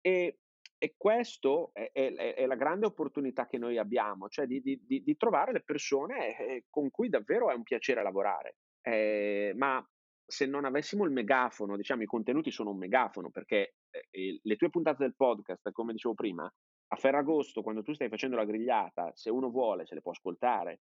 E, 0.00 0.38
e 0.78 0.94
questo 0.96 1.68
è, 1.74 1.90
è, 1.92 2.14
è, 2.14 2.46
la 2.46 2.54
grande 2.54 2.86
opportunità 2.86 3.46
che 3.46 3.58
noi 3.58 3.76
abbiamo, 3.76 4.30
cioè 4.30 4.46
di, 4.46 4.62
di, 4.62 4.80
di 4.86 5.16
trovare 5.18 5.52
le 5.52 5.60
persone 5.60 6.38
eh, 6.38 6.64
con 6.70 6.90
cui 6.90 7.10
davvero 7.10 7.50
è 7.50 7.54
un 7.54 7.62
piacere 7.62 8.02
lavorare. 8.02 8.56
Eh, 8.80 9.52
ma 9.54 9.86
se 10.24 10.46
non 10.46 10.64
avessimo 10.64 11.04
il 11.04 11.10
megafono, 11.10 11.76
diciamo 11.76 12.04
i 12.04 12.06
contenuti 12.06 12.50
sono 12.50 12.70
un 12.70 12.78
megafono, 12.78 13.28
perché 13.28 13.74
eh, 13.90 14.40
le 14.42 14.56
tue 14.56 14.70
puntate 14.70 15.02
del 15.02 15.14
podcast, 15.14 15.70
come 15.72 15.92
dicevo 15.92 16.14
prima, 16.14 16.50
a 16.88 16.96
Ferragosto, 16.96 17.60
quando 17.60 17.82
tu 17.82 17.92
stai 17.92 18.08
facendo 18.08 18.36
la 18.36 18.46
grigliata, 18.46 19.10
se 19.14 19.28
uno 19.28 19.50
vuole 19.50 19.84
se 19.84 19.94
le 19.94 20.00
può 20.00 20.12
ascoltare, 20.12 20.80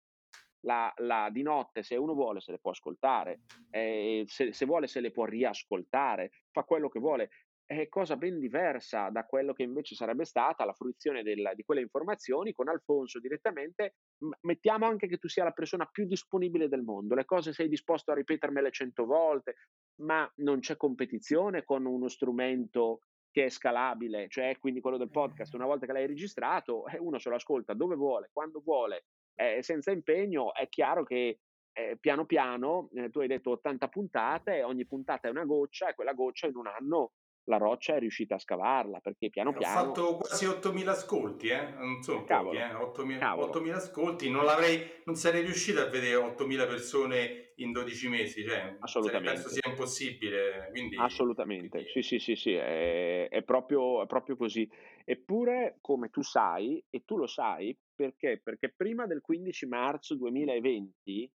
la, 0.68 0.94
la, 0.98 1.30
di 1.32 1.42
notte, 1.42 1.82
se 1.82 1.96
uno 1.96 2.14
vuole, 2.14 2.42
se 2.42 2.52
le 2.52 2.60
può 2.60 2.72
ascoltare, 2.72 3.40
eh, 3.72 4.26
se, 4.28 4.52
se, 4.52 4.66
vuole, 4.66 4.88
se 4.88 5.00
le 5.00 5.12
può 5.12 5.24
riascoltare, 5.24 6.32
fa 6.52 6.64
quello 6.64 6.90
che 6.90 7.00
vuole 7.00 7.30
è 7.68 7.90
cosa 7.90 8.16
ben 8.16 8.40
diversa 8.40 9.10
da 9.10 9.26
quello 9.26 9.52
che 9.52 9.64
invece 9.64 9.94
sarebbe 9.94 10.24
stata 10.24 10.64
la 10.64 10.72
fruizione 10.72 11.22
del, 11.22 11.52
di 11.54 11.64
quelle 11.64 11.82
informazioni 11.82 12.54
con 12.54 12.70
Alfonso 12.70 13.20
direttamente. 13.20 13.96
Mettiamo 14.44 14.86
anche 14.86 15.08
che 15.08 15.18
tu 15.18 15.28
sia 15.28 15.44
la 15.44 15.52
persona 15.52 15.86
più 15.86 16.06
disponibile 16.06 16.70
del 16.70 16.84
mondo, 16.84 17.14
le 17.14 17.26
cose 17.26 17.52
sei 17.52 17.68
disposto 17.68 18.12
a 18.12 18.16
ripetermele 18.16 18.72
cento 18.72 19.06
volte, 19.06 19.56
ma 20.02 20.32
non 20.38 20.60
c'è 20.60 20.78
competizione 20.78 21.66
con 21.66 21.86
uno 21.86 22.08
strumento 22.08 23.02
che 23.32 23.46
è 23.46 23.50
scalabile, 23.50 24.30
cioè 24.30 24.58
quindi 24.60 24.80
quello 24.80 24.98
del 24.98 25.12
podcast, 25.12 25.54
una 25.54 25.66
volta 25.66 25.86
che 25.86 25.92
l'hai 25.92 26.08
registrato, 26.08 26.88
eh, 26.88 26.98
uno 26.98 27.20
se 27.20 27.30
lo 27.30 27.36
ascolta 27.36 27.74
dove 27.74 27.96
vuole, 27.96 28.30
quando 28.32 28.62
vuole, 28.62 29.08
eh, 29.38 29.62
senza 29.62 29.92
impegno, 29.92 30.54
è 30.54 30.68
chiaro 30.68 31.04
che 31.04 31.40
eh, 31.72 31.98
piano 32.00 32.26
piano, 32.26 32.90
eh, 32.96 33.10
tu 33.10 33.20
hai 33.20 33.28
detto 33.28 33.52
80 33.52 33.88
puntate, 33.88 34.64
ogni 34.64 34.86
puntata 34.86 35.28
è 35.28 35.32
una 35.32 35.46
goccia 35.46 35.90
e 35.90 35.96
quella 35.96 36.14
goccia 36.14 36.48
in 36.48 36.56
un 36.56 36.68
anno 36.68 37.12
la 37.48 37.58
roccia 37.58 37.96
è 37.96 38.00
riuscita 38.00 38.36
a 38.36 38.40
scavarla 38.40 39.00
perché 39.00 39.30
piano 39.30 39.54
piano... 39.54 39.80
Ho 39.80 39.86
fatto 39.86 40.18
quasi 40.18 40.46
8.000 40.46 40.88
ascolti, 40.88 41.48
eh? 41.48 41.70
non 41.78 42.02
sono 42.02 42.24
pochi, 42.24 42.58
eh? 42.58 42.74
8.000, 42.74 43.20
8.000 43.20 43.72
ascolti, 43.74 44.30
non, 44.30 44.44
l'avrei, 44.44 45.02
non 45.06 45.16
sarei 45.16 45.44
riuscito 45.44 45.80
a 45.80 45.86
vedere 45.86 46.16
8.000 46.16 46.68
persone 46.68 47.54
in 47.56 47.72
12 47.72 48.10
mesi, 48.10 48.44
cioè, 48.46 48.76
Assolutamente. 48.80 49.34
penso 49.34 49.50
sia 49.50 49.70
impossibile. 49.70 50.68
Quindi, 50.72 50.98
Assolutamente, 50.98 51.70
quindi... 51.70 51.90
sì 51.90 52.02
sì 52.02 52.20
sì, 52.20 52.36
sì 52.36 52.54
è, 52.54 53.30
è, 53.30 53.44
proprio, 53.44 54.04
è 54.04 54.08
proprio 54.08 54.36
così. 54.36 54.70
Eppure, 55.06 55.78
come 55.80 56.10
tu 56.10 56.22
sai, 56.22 56.84
e 56.90 57.04
tu 57.06 57.18
lo 57.18 57.28
sai, 57.28 57.76
perché? 57.98 58.40
Perché 58.42 58.72
prima 58.74 59.08
del 59.08 59.22
15 59.22 59.66
marzo 59.66 60.16
2020 60.16 61.30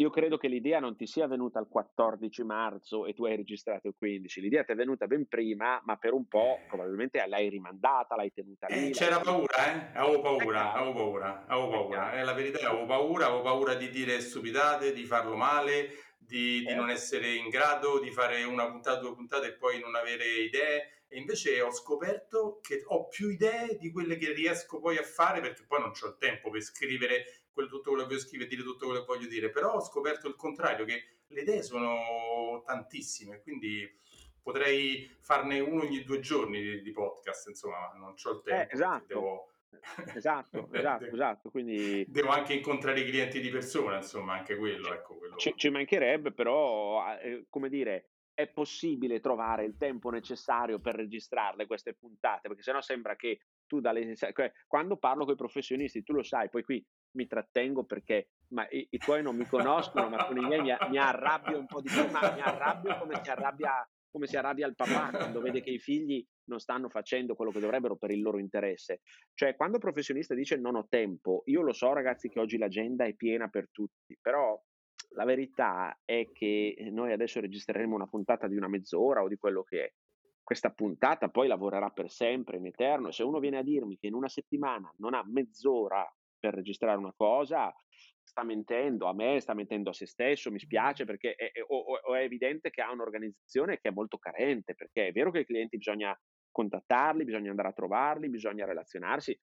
io 0.00 0.08
credo 0.08 0.38
che 0.38 0.48
l'idea 0.48 0.80
non 0.80 0.96
ti 0.96 1.06
sia 1.06 1.26
venuta 1.26 1.60
il 1.60 1.66
14 1.68 2.42
marzo 2.42 3.04
e 3.04 3.12
tu 3.12 3.26
hai 3.26 3.36
registrato 3.36 3.88
il 3.88 3.94
15, 3.98 4.40
l'idea 4.40 4.64
ti 4.64 4.72
è 4.72 4.74
venuta 4.74 5.06
ben 5.06 5.26
prima, 5.28 5.78
ma 5.84 5.96
per 5.96 6.14
un 6.14 6.26
po' 6.26 6.56
eh. 6.56 6.66
probabilmente 6.68 7.22
l'hai 7.26 7.50
rimandata, 7.50 8.16
l'hai 8.16 8.32
tenuta 8.32 8.66
lì. 8.68 8.88
Eh, 8.88 8.90
c'era 8.92 9.20
paura, 9.20 9.66
eh? 9.66 9.98
Avevo 9.98 10.20
paura, 10.22 10.72
avevo 10.72 10.92
paura, 10.94 11.46
avevo 11.46 11.68
paura. 11.68 12.12
Eh, 12.14 12.24
la 12.24 12.32
verità 12.32 12.60
è 12.60 12.64
avevo 12.64 12.86
paura, 12.86 13.26
avevo 13.26 13.42
paura 13.42 13.74
di 13.74 13.90
dire 13.90 14.20
stupidate, 14.20 14.94
di 14.94 15.04
farlo 15.04 15.36
male, 15.36 15.90
di, 16.16 16.64
di 16.64 16.74
non 16.74 16.88
eh. 16.88 16.94
essere 16.94 17.34
in 17.34 17.50
grado 17.50 18.00
di 18.00 18.10
fare 18.10 18.42
una 18.44 18.70
puntata, 18.70 19.00
due 19.00 19.14
puntate 19.14 19.48
e 19.48 19.56
poi 19.56 19.80
non 19.80 19.94
avere 19.96 20.24
idee. 20.24 20.99
E 21.12 21.18
invece 21.18 21.60
ho 21.60 21.72
scoperto 21.72 22.60
che 22.62 22.84
ho 22.86 23.08
più 23.08 23.30
idee 23.30 23.76
di 23.78 23.90
quelle 23.90 24.16
che 24.16 24.32
riesco 24.32 24.78
poi 24.78 24.96
a 24.96 25.02
fare 25.02 25.40
perché 25.40 25.64
poi 25.66 25.80
non 25.80 25.90
ho 25.90 26.06
il 26.06 26.16
tempo 26.18 26.50
per 26.50 26.62
scrivere 26.62 27.24
quello, 27.52 27.68
tutto 27.68 27.90
quello 27.90 28.02
che 28.02 28.10
voglio 28.10 28.20
scrivere, 28.20 28.48
dire 28.48 28.62
tutto 28.62 28.86
quello 28.86 29.00
che 29.00 29.06
voglio 29.06 29.26
dire, 29.26 29.50
però 29.50 29.74
ho 29.74 29.80
scoperto 29.80 30.28
il 30.28 30.36
contrario, 30.36 30.84
che 30.84 31.02
le 31.26 31.40
idee 31.40 31.62
sono 31.64 32.62
tantissime, 32.64 33.40
quindi 33.40 33.92
potrei 34.40 35.10
farne 35.20 35.58
uno 35.58 35.82
ogni 35.82 36.04
due 36.04 36.20
giorni 36.20 36.60
di, 36.60 36.82
di 36.82 36.92
podcast, 36.92 37.48
insomma, 37.48 37.92
non 37.96 38.14
ho 38.22 38.30
il 38.30 38.42
tempo. 38.42 38.62
Eh, 38.62 38.68
esatto. 38.70 39.04
Devo... 39.06 39.52
esatto, 40.14 40.68
esatto, 40.72 41.04
esatto. 41.06 41.50
Quindi... 41.50 42.04
Devo 42.08 42.28
anche 42.28 42.54
incontrare 42.54 43.00
i 43.00 43.04
clienti 43.04 43.40
di 43.40 43.50
persona, 43.50 43.96
insomma, 43.96 44.34
anche 44.34 44.56
quello. 44.56 44.92
Ecco, 44.92 45.16
quello... 45.16 45.36
Ci, 45.36 45.54
ci 45.56 45.70
mancherebbe, 45.70 46.32
però, 46.32 47.04
eh, 47.18 47.46
come 47.48 47.68
dire, 47.68 48.10
è 48.40 48.48
possibile 48.48 49.20
trovare 49.20 49.64
il 49.64 49.76
tempo 49.76 50.10
necessario 50.10 50.78
per 50.80 50.94
registrarle 50.94 51.66
queste 51.66 51.94
puntate, 51.94 52.48
perché 52.48 52.62
sennò 52.62 52.80
sembra 52.80 53.16
che 53.16 53.40
tu 53.66 53.80
dalle, 53.80 54.16
cioè, 54.16 54.32
quando 54.66 54.96
parlo 54.96 55.24
con 55.24 55.34
i 55.34 55.36
professionisti, 55.36 56.02
tu 56.02 56.12
lo 56.12 56.22
sai, 56.22 56.48
poi 56.48 56.62
qui 56.62 56.84
mi 57.12 57.26
trattengo 57.26 57.84
perché 57.84 58.30
i, 58.70 58.86
i 58.90 58.98
tuoi 58.98 59.22
non 59.22 59.36
mi 59.36 59.46
conoscono, 59.46 60.08
ma 60.08 60.26
con 60.26 60.36
i 60.38 60.46
miei 60.46 60.60
mi, 60.60 60.74
mi 60.88 60.98
arrabbio 60.98 61.58
un 61.58 61.66
po' 61.66 61.80
di 61.80 61.88
più, 61.88 62.08
ma 62.10 62.32
mi 62.32 62.40
arrabbio 62.40 62.98
come 62.98 63.20
si 63.22 63.30
arrabbia, 63.30 63.88
come 64.10 64.26
si 64.26 64.36
arrabbia 64.36 64.66
il 64.66 64.74
papà 64.74 65.10
quando 65.16 65.40
vede 65.40 65.60
che 65.60 65.70
i 65.70 65.78
figli 65.78 66.24
non 66.44 66.58
stanno 66.58 66.88
facendo 66.88 67.34
quello 67.34 67.52
che 67.52 67.60
dovrebbero 67.60 67.96
per 67.96 68.10
il 68.10 68.22
loro 68.22 68.38
interesse. 68.38 69.02
Cioè, 69.34 69.54
quando 69.54 69.76
il 69.76 69.82
professionista 69.82 70.34
dice 70.34 70.56
non 70.56 70.74
ho 70.74 70.86
tempo, 70.88 71.42
io 71.46 71.62
lo 71.62 71.72
so 71.72 71.92
ragazzi 71.92 72.28
che 72.28 72.40
oggi 72.40 72.58
l'agenda 72.58 73.04
è 73.04 73.14
piena 73.14 73.48
per 73.48 73.68
tutti, 73.70 74.18
però 74.20 74.60
la 75.14 75.24
verità 75.24 75.98
è 76.04 76.30
che 76.32 76.76
noi 76.90 77.12
adesso 77.12 77.40
registreremo 77.40 77.94
una 77.94 78.06
puntata 78.06 78.46
di 78.46 78.56
una 78.56 78.68
mezz'ora 78.68 79.22
o 79.22 79.28
di 79.28 79.36
quello 79.36 79.62
che 79.62 79.84
è. 79.84 79.92
Questa 80.42 80.70
puntata 80.70 81.28
poi 81.28 81.48
lavorerà 81.48 81.90
per 81.90 82.10
sempre, 82.10 82.56
in 82.56 82.66
eterno. 82.66 83.10
Se 83.10 83.22
uno 83.22 83.38
viene 83.38 83.58
a 83.58 83.62
dirmi 83.62 83.98
che 83.98 84.08
in 84.08 84.14
una 84.14 84.28
settimana 84.28 84.92
non 84.98 85.14
ha 85.14 85.22
mezz'ora 85.24 86.04
per 86.38 86.54
registrare 86.54 86.98
una 86.98 87.12
cosa, 87.16 87.72
sta 88.22 88.42
mentendo 88.44 89.06
a 89.06 89.14
me, 89.14 89.40
sta 89.40 89.54
mentendo 89.54 89.90
a 89.90 89.92
se 89.92 90.06
stesso, 90.06 90.50
mi 90.50 90.58
spiace 90.58 91.04
perché 91.04 91.34
è, 91.34 91.52
è, 91.52 91.60
o 91.66 92.14
è 92.14 92.22
evidente 92.22 92.70
che 92.70 92.80
ha 92.80 92.90
un'organizzazione 92.90 93.78
che 93.78 93.88
è 93.88 93.92
molto 93.92 94.18
carente, 94.18 94.74
perché 94.74 95.08
è 95.08 95.12
vero 95.12 95.30
che 95.30 95.40
i 95.40 95.46
clienti 95.46 95.76
bisogna 95.76 96.16
contattarli, 96.50 97.24
bisogna 97.24 97.50
andare 97.50 97.68
a 97.68 97.72
trovarli, 97.72 98.28
bisogna 98.28 98.64
relazionarsi, 98.64 99.38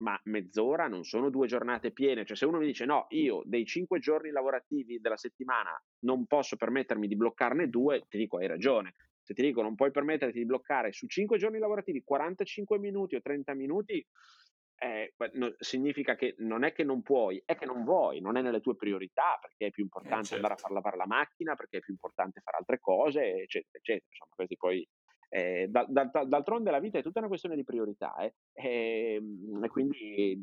ma 0.00 0.18
mezz'ora 0.24 0.88
non 0.88 1.04
sono 1.04 1.30
due 1.30 1.46
giornate 1.46 1.92
piene. 1.92 2.24
Cioè, 2.24 2.36
se 2.36 2.46
uno 2.46 2.58
mi 2.58 2.66
dice 2.66 2.84
no, 2.84 3.06
io 3.10 3.42
dei 3.44 3.64
cinque 3.64 3.98
giorni 3.98 4.30
lavorativi 4.30 5.00
della 5.00 5.16
settimana 5.16 5.70
non 6.00 6.26
posso 6.26 6.56
permettermi 6.56 7.06
di 7.06 7.16
bloccarne 7.16 7.68
due, 7.68 8.04
ti 8.08 8.18
dico 8.18 8.38
hai 8.38 8.46
ragione. 8.46 8.94
Se 9.22 9.34
ti 9.34 9.42
dico 9.42 9.62
non 9.62 9.74
puoi 9.74 9.90
permetterti 9.90 10.38
di 10.38 10.46
bloccare 10.46 10.92
su 10.92 11.06
cinque 11.06 11.38
giorni 11.38 11.58
lavorativi 11.58 12.02
45 12.02 12.78
minuti 12.78 13.14
o 13.14 13.20
30 13.20 13.54
minuti, 13.54 14.04
eh, 14.82 15.12
no, 15.34 15.54
significa 15.58 16.16
che 16.16 16.34
non 16.38 16.64
è 16.64 16.72
che 16.72 16.84
non 16.84 17.02
puoi, 17.02 17.40
è 17.44 17.54
che 17.54 17.66
non 17.66 17.84
vuoi, 17.84 18.20
non 18.20 18.38
è 18.38 18.42
nelle 18.42 18.60
tue 18.62 18.76
priorità, 18.76 19.38
perché 19.38 19.66
è 19.66 19.70
più 19.70 19.82
importante 19.82 20.20
eh, 20.20 20.24
certo. 20.24 20.34
andare 20.36 20.54
a 20.54 20.56
far 20.56 20.70
lavare 20.70 20.96
la 20.96 21.06
macchina, 21.06 21.54
perché 21.54 21.76
è 21.76 21.80
più 21.80 21.92
importante 21.92 22.40
fare 22.40 22.56
altre 22.56 22.80
cose, 22.80 23.42
eccetera, 23.42 23.76
eccetera. 23.76 24.06
Insomma, 24.08 24.32
questi 24.34 24.56
poi 24.56 24.88
eh, 25.32 25.68
da, 25.68 25.86
da, 25.88 26.04
d'altronde 26.24 26.72
la 26.72 26.80
vita 26.80 26.98
è 26.98 27.02
tutta 27.02 27.20
una 27.20 27.28
questione 27.28 27.54
di 27.54 27.62
priorità 27.62 28.16
eh? 28.16 28.34
e, 28.52 29.14
ehm, 29.14 29.64
e, 29.64 29.68
quindi 29.68 30.40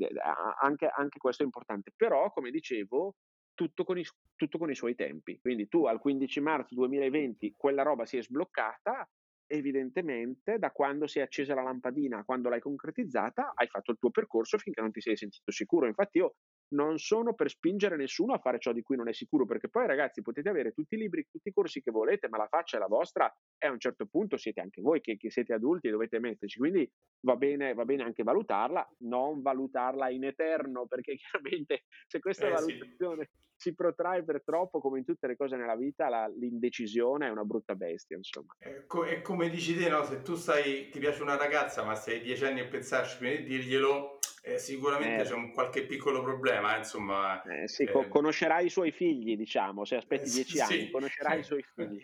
anche, 0.61 0.87
anche, 0.87 1.19
questo 1.19 1.43
è 1.43 1.45
importante. 1.45 1.91
Però, 1.95 2.31
come 2.31 2.51
dicevo, 2.51 3.15
tutto 3.53 3.83
con, 3.83 3.97
i, 3.97 4.05
tutto 4.35 4.57
con 4.57 4.69
i 4.69 4.75
suoi 4.75 4.95
tempi. 4.95 5.39
Quindi 5.39 5.67
tu 5.67 5.85
al 5.85 5.99
15 5.99 6.39
marzo 6.39 6.75
2020 6.75 7.55
quella 7.57 7.83
roba 7.83 8.05
si 8.05 8.17
è 8.17 8.21
sbloccata, 8.21 9.07
evidentemente 9.47 10.57
da 10.57 10.71
quando 10.71 11.07
si 11.07 11.19
è 11.19 11.21
accesa 11.21 11.55
la 11.55 11.63
lampadina, 11.63 12.23
quando 12.23 12.49
l'hai 12.49 12.61
concretizzata, 12.61 13.53
hai 13.55 13.67
fatto 13.67 13.91
il 13.91 13.97
tuo 13.97 14.11
percorso 14.11 14.57
finché 14.57 14.81
non 14.81 14.91
ti 14.91 15.01
sei 15.01 15.17
sentito 15.17 15.51
sicuro. 15.51 15.87
Infatti 15.87 16.19
io 16.19 16.35
non 16.69 16.97
sono 16.97 17.33
per 17.33 17.49
spingere 17.49 17.95
nessuno 17.95 18.33
a 18.33 18.39
fare 18.39 18.59
ciò 18.59 18.71
di 18.71 18.81
cui 18.81 18.95
non 18.95 19.07
è 19.07 19.13
sicuro, 19.13 19.45
perché 19.45 19.69
poi 19.69 19.87
ragazzi 19.87 20.21
potete 20.21 20.49
avere 20.49 20.71
tutti 20.71 20.95
i 20.95 20.97
libri, 20.97 21.27
tutti 21.29 21.49
i 21.49 21.53
corsi 21.53 21.81
che 21.81 21.91
volete, 21.91 22.27
ma 22.27 22.37
la 22.37 22.47
faccia 22.47 22.77
è 22.77 22.79
la 22.79 22.87
vostra 22.87 23.31
e 23.57 23.67
a 23.67 23.71
un 23.71 23.79
certo 23.79 24.05
punto 24.05 24.37
siete 24.37 24.61
anche 24.61 24.81
voi 24.81 25.01
che, 25.01 25.17
che 25.17 25.29
siete 25.29 25.53
adulti 25.53 25.87
e 25.87 25.91
dovete 25.91 26.19
metterci, 26.19 26.57
quindi 26.57 26.89
va 27.21 27.35
bene, 27.35 27.73
va 27.73 27.85
bene, 27.85 28.03
anche 28.03 28.23
valutarla, 28.23 28.87
non 28.99 29.41
valutarla 29.41 30.09
in 30.09 30.25
eterno, 30.25 30.87
perché 30.87 31.15
chiaramente 31.17 31.83
se 32.07 32.19
questa 32.19 32.47
eh, 32.47 32.51
valutazione 32.51 33.29
sì 33.31 33.45
si 33.57 33.73
protrae 33.73 34.23
per 34.23 34.43
troppo, 34.43 34.79
come 34.79 34.99
in 34.99 35.05
tutte 35.05 35.25
le 35.25 35.35
cose 35.35 35.57
nella 35.57 35.75
vita, 35.75 36.07
la, 36.09 36.27
l'indecisione 36.27 37.25
è 37.27 37.31
una 37.31 37.43
brutta 37.43 37.75
bestia, 37.75 38.15
insomma. 38.15 38.55
È, 38.59 38.85
co- 38.85 39.05
è 39.05 39.21
come 39.21 39.49
dici 39.49 39.75
te, 39.75 39.89
no? 39.89 40.03
se 40.03 40.21
tu 40.21 40.35
stai, 40.35 40.89
ti 40.89 40.99
piace 40.99 41.23
una 41.23 41.35
ragazza, 41.35 41.83
ma 41.83 41.95
sei 41.95 42.21
dieci 42.21 42.45
anni 42.45 42.59
a 42.59 42.67
pensarci 42.67 43.17
prima 43.17 43.35
di 43.35 43.43
dirglielo, 43.45 44.16
eh, 44.43 44.57
sicuramente 44.57 45.23
eh. 45.23 45.25
c'è 45.25 45.33
un 45.33 45.51
qualche 45.51 45.85
piccolo 45.85 46.21
problema, 46.21 46.75
eh, 46.75 46.79
insomma. 46.79 47.41
Eh, 47.43 47.67
sì, 47.67 47.85
co- 47.85 48.07
conoscerai 48.07 48.65
i 48.65 48.69
suoi 48.69 48.91
figli, 48.91 49.35
diciamo, 49.35 49.83
se 49.85 49.95
aspetti 49.95 50.29
dieci 50.29 50.59
anni, 50.59 50.85
sì. 50.85 50.91
conoscerai 50.91 51.39
i 51.39 51.43
suoi 51.43 51.63
figli. 51.75 51.99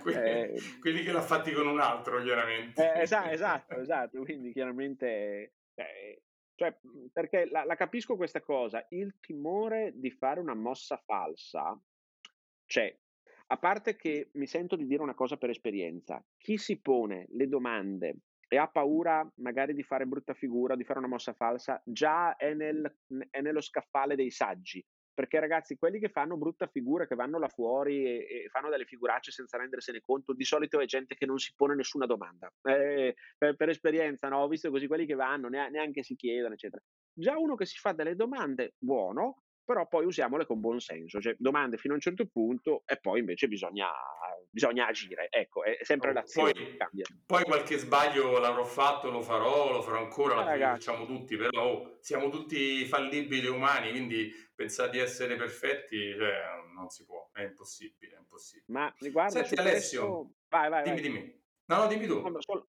quelli, 0.00 0.60
quelli, 0.80 1.02
che 1.02 1.12
l'ha 1.12 1.22
fatti 1.22 1.52
con 1.52 1.66
un 1.66 1.80
altro, 1.80 2.22
chiaramente. 2.22 2.94
esatto, 2.94 3.30
esatto, 3.30 3.74
esatto, 3.76 4.22
quindi 4.22 4.52
chiaramente... 4.52 5.52
Cioè, 6.58 6.76
perché 7.12 7.46
la, 7.48 7.62
la 7.64 7.76
capisco 7.76 8.16
questa 8.16 8.40
cosa, 8.40 8.84
il 8.90 9.20
timore 9.20 9.92
di 9.94 10.10
fare 10.10 10.40
una 10.40 10.54
mossa 10.54 10.96
falsa 10.96 11.80
c'è. 12.66 12.92
A 13.50 13.56
parte 13.56 13.94
che 13.94 14.30
mi 14.34 14.46
sento 14.46 14.74
di 14.74 14.84
dire 14.84 15.02
una 15.02 15.14
cosa 15.14 15.36
per 15.36 15.50
esperienza, 15.50 16.22
chi 16.36 16.58
si 16.58 16.80
pone 16.80 17.26
le 17.30 17.46
domande 17.46 18.16
e 18.48 18.56
ha 18.56 18.66
paura 18.68 19.28
magari 19.36 19.74
di 19.74 19.82
fare 19.82 20.06
brutta 20.06 20.34
figura, 20.34 20.74
di 20.74 20.84
fare 20.84 20.98
una 20.98 21.08
mossa 21.08 21.34
falsa, 21.34 21.80
già 21.84 22.34
è, 22.36 22.54
nel, 22.54 22.92
è 23.30 23.40
nello 23.40 23.60
scaffale 23.60 24.16
dei 24.16 24.30
saggi 24.30 24.84
perché 25.18 25.40
ragazzi, 25.40 25.76
quelli 25.76 25.98
che 25.98 26.10
fanno 26.10 26.36
brutta 26.36 26.68
figura, 26.68 27.04
che 27.04 27.16
vanno 27.16 27.40
là 27.40 27.48
fuori 27.48 28.04
e, 28.04 28.44
e 28.44 28.48
fanno 28.50 28.70
delle 28.70 28.84
figuracce 28.84 29.32
senza 29.32 29.58
rendersene 29.58 30.00
conto, 30.00 30.32
di 30.32 30.44
solito 30.44 30.78
è 30.78 30.84
gente 30.84 31.16
che 31.16 31.26
non 31.26 31.38
si 31.38 31.52
pone 31.56 31.74
nessuna 31.74 32.06
domanda. 32.06 32.48
Eh, 32.62 33.16
per, 33.36 33.56
per, 33.56 33.68
esperienza, 33.68 34.28
no? 34.28 34.42
ho 34.42 34.46
visto 34.46 34.70
così 34.70 34.86
quelli 34.86 35.06
che 35.06 35.16
vanno, 35.16 35.48
neanche 35.48 36.04
si 36.04 36.14
chiedono, 36.14 36.54
eccetera. 36.54 36.80
Già 37.12 37.36
uno 37.36 37.56
che 37.56 37.66
si 37.66 37.78
fa 37.78 37.90
delle 37.90 38.14
domande, 38.14 38.74
buono, 38.78 39.42
però 39.68 39.86
poi 39.86 40.06
usiamole 40.06 40.46
con 40.46 40.60
buon 40.60 40.80
senso, 40.80 41.20
cioè 41.20 41.36
domande 41.38 41.76
fino 41.76 41.92
a 41.92 41.96
un 41.96 42.00
certo 42.00 42.24
punto 42.24 42.84
e 42.86 42.96
poi 42.96 43.18
invece 43.18 43.48
bisogna, 43.48 43.90
bisogna 44.48 44.86
agire, 44.86 45.26
ecco, 45.28 45.62
è 45.62 45.76
sempre 45.82 46.14
l'azione 46.14 46.52
poi, 46.52 46.64
che 46.64 46.76
cambia. 46.78 47.04
Poi 47.26 47.44
qualche 47.44 47.76
sbaglio 47.76 48.38
l'avrò 48.38 48.64
fatto, 48.64 49.10
lo 49.10 49.20
farò, 49.20 49.70
lo 49.70 49.82
farò 49.82 49.98
ancora, 49.98 50.54
eh, 50.54 50.58
lo 50.58 50.64
facciamo 50.68 51.04
tutti, 51.04 51.36
però 51.36 51.62
oh, 51.62 51.98
siamo 52.00 52.30
tutti 52.30 52.86
fallibili 52.86 53.46
umani, 53.46 53.90
quindi 53.90 54.32
pensare 54.54 54.88
di 54.88 55.00
essere 55.00 55.36
perfetti 55.36 56.14
cioè, 56.16 56.32
non 56.74 56.88
si 56.88 57.04
può, 57.04 57.28
è 57.34 57.42
impossibile, 57.42 58.14
è 58.14 58.18
impossibile. 58.20 58.64
Ma 58.68 58.90
riguarda 59.00 59.44
Senti 59.44 59.60
Alessio, 59.60 60.00
questo... 60.00 60.34
vai, 60.48 60.70
vai, 60.70 60.82
dimmi, 60.84 61.00
vai. 61.00 61.10
dimmi. 61.10 61.42
No, 61.66 61.76
no, 61.76 61.86
dimmi 61.88 62.06
tu. 62.06 62.24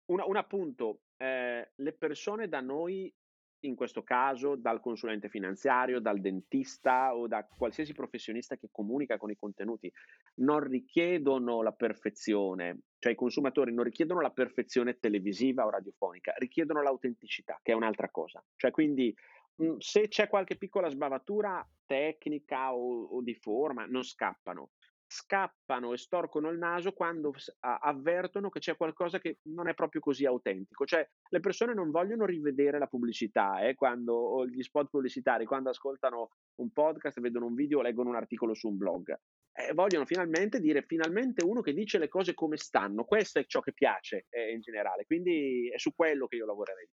Un, 0.06 0.22
un 0.26 0.36
appunto, 0.36 1.02
eh, 1.18 1.70
le 1.72 1.92
persone 1.92 2.48
da 2.48 2.60
noi, 2.60 3.14
in 3.60 3.74
questo 3.74 4.02
caso 4.02 4.56
dal 4.56 4.80
consulente 4.80 5.28
finanziario, 5.28 6.00
dal 6.00 6.20
dentista 6.20 7.14
o 7.14 7.26
da 7.26 7.44
qualsiasi 7.44 7.92
professionista 7.92 8.56
che 8.56 8.68
comunica 8.70 9.16
con 9.18 9.30
i 9.30 9.36
contenuti, 9.36 9.92
non 10.36 10.60
richiedono 10.60 11.62
la 11.62 11.72
perfezione, 11.72 12.80
cioè 12.98 13.12
i 13.12 13.16
consumatori 13.16 13.72
non 13.72 13.84
richiedono 13.84 14.20
la 14.20 14.30
perfezione 14.30 14.98
televisiva 14.98 15.66
o 15.66 15.70
radiofonica, 15.70 16.34
richiedono 16.38 16.82
l'autenticità, 16.82 17.58
che 17.62 17.72
è 17.72 17.74
un'altra 17.74 18.10
cosa. 18.10 18.42
Cioè 18.56 18.70
quindi 18.70 19.14
Mhmm, 19.60 19.76
se 19.78 20.08
c'è 20.08 20.28
qualche 20.28 20.56
piccola 20.56 20.88
sbavatura 20.88 21.66
tecnica 21.84 22.74
o, 22.74 23.02
o, 23.02 23.22
di 23.22 23.34
forma, 23.34 23.84
non 23.84 24.02
scappano. 24.02 24.70
Scappano 25.12 25.92
e 25.92 25.96
storcono 25.96 26.50
il 26.50 26.58
naso 26.58 26.92
quando 26.92 27.34
avvertono 27.58 28.48
che 28.48 28.60
c'è 28.60 28.76
qualcosa 28.76 29.18
che 29.18 29.40
non 29.48 29.66
è 29.66 29.74
proprio 29.74 30.00
così 30.00 30.24
autentico. 30.24 30.84
Cioè, 30.84 31.04
le 31.30 31.40
persone 31.40 31.74
non 31.74 31.90
vogliono 31.90 32.24
rivedere 32.24 32.78
la 32.78 32.86
pubblicità 32.86 33.60
eh, 33.60 33.74
quando, 33.74 34.14
o 34.14 34.46
gli 34.46 34.62
spot 34.62 34.88
pubblicitari 34.88 35.46
quando 35.46 35.70
ascoltano 35.70 36.30
un 36.60 36.70
podcast, 36.70 37.18
vedono 37.18 37.46
un 37.46 37.54
video 37.54 37.80
o 37.80 37.82
leggono 37.82 38.10
un 38.10 38.14
articolo 38.14 38.54
su 38.54 38.68
un 38.68 38.76
blog. 38.76 39.18
Eh, 39.52 39.72
vogliono 39.74 40.06
finalmente 40.06 40.60
dire 40.60 40.82
finalmente 40.82 41.44
uno 41.44 41.60
che 41.60 41.72
dice 41.72 41.98
le 41.98 42.06
cose 42.06 42.32
come 42.32 42.56
stanno. 42.56 43.02
Questo 43.02 43.40
è 43.40 43.46
ciò 43.46 43.58
che 43.58 43.72
piace 43.72 44.26
eh, 44.30 44.52
in 44.52 44.60
generale. 44.60 45.06
Quindi 45.06 45.68
è 45.74 45.78
su 45.78 45.92
quello 45.92 46.28
che 46.28 46.36
io 46.36 46.46
lavorerei. 46.46 46.88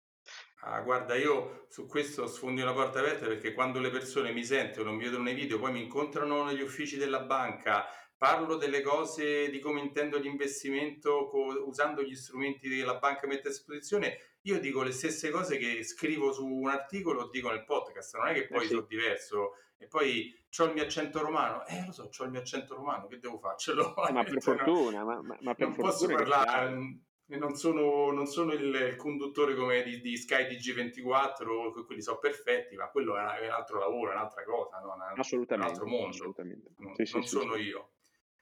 Ah, 0.64 0.80
guarda, 0.80 1.16
io 1.16 1.66
su 1.68 1.86
questo 1.86 2.26
sfondi 2.26 2.60
una 2.60 2.72
porta 2.72 3.00
aperta 3.00 3.26
perché 3.26 3.52
quando 3.52 3.80
le 3.80 3.90
persone 3.90 4.32
mi 4.32 4.44
sentono, 4.44 4.92
mi 4.92 5.02
vedono 5.02 5.24
nei 5.24 5.34
video, 5.34 5.58
poi 5.58 5.72
mi 5.72 5.82
incontrano 5.82 6.44
negli 6.44 6.60
uffici 6.60 6.96
della 6.96 7.20
banca, 7.20 7.86
parlo 8.16 8.54
delle 8.54 8.80
cose 8.80 9.50
di 9.50 9.58
come 9.58 9.80
intendo 9.80 10.18
l'investimento 10.18 11.26
co- 11.26 11.64
usando 11.66 12.02
gli 12.02 12.14
strumenti 12.14 12.68
che 12.68 12.84
la 12.84 12.98
banca 12.98 13.26
mette 13.26 13.48
a 13.48 13.50
disposizione, 13.50 14.36
io 14.42 14.60
dico 14.60 14.82
le 14.82 14.92
stesse 14.92 15.30
cose 15.30 15.56
che 15.56 15.82
scrivo 15.82 16.32
su 16.32 16.46
un 16.46 16.68
articolo 16.68 17.22
o 17.22 17.28
dico 17.30 17.50
nel 17.50 17.64
podcast, 17.64 18.16
non 18.16 18.28
è 18.28 18.32
che 18.32 18.46
poi 18.46 18.58
eh 18.58 18.62
sì. 18.62 18.68
sono 18.68 18.82
diverso. 18.82 19.56
E 19.76 19.88
poi 19.88 20.32
ho 20.58 20.64
il 20.64 20.72
mio 20.74 20.84
accento 20.84 21.20
romano, 21.20 21.66
eh 21.66 21.84
lo 21.84 21.90
so, 21.90 22.08
ho 22.16 22.24
il 22.24 22.30
mio 22.30 22.38
accento 22.38 22.76
romano, 22.76 23.08
che 23.08 23.18
devo 23.18 23.38
farcelo? 23.38 23.96
Eh, 24.06 24.12
ma 24.12 24.22
per 24.22 24.40
fortuna, 24.40 25.02
ma, 25.02 25.20
ma, 25.20 25.36
ma 25.40 25.54
per 25.54 25.66
non 25.66 25.74
fortuna 25.74 25.90
posso 25.90 26.06
parlare 26.06 27.00
non 27.38 27.54
sono, 27.54 28.10
non 28.10 28.26
sono 28.26 28.52
il, 28.52 28.74
il, 28.74 28.96
conduttore 28.96 29.54
come 29.54 29.82
di, 29.82 30.00
di 30.00 30.16
Sky 30.16 30.44
TG24, 30.44 31.84
quelli 31.84 32.02
sono 32.02 32.18
perfetti, 32.18 32.76
ma 32.76 32.88
quello 32.88 33.16
è, 33.16 33.46
un 33.46 33.50
altro 33.50 33.78
lavoro, 33.78 34.10
è 34.10 34.14
un'altra 34.14 34.44
cosa, 34.44 34.78
no? 34.78 34.94
è 35.14 35.18
assolutamente, 35.18 35.54
un 35.54 35.62
altro 35.62 35.86
mondo. 35.86 36.08
Assolutamente. 36.08 36.70
Non, 36.78 36.94
sì, 36.94 37.10
non 37.12 37.22
sì, 37.22 37.28
sono 37.28 37.54
sì. 37.54 37.60
io. 37.60 37.90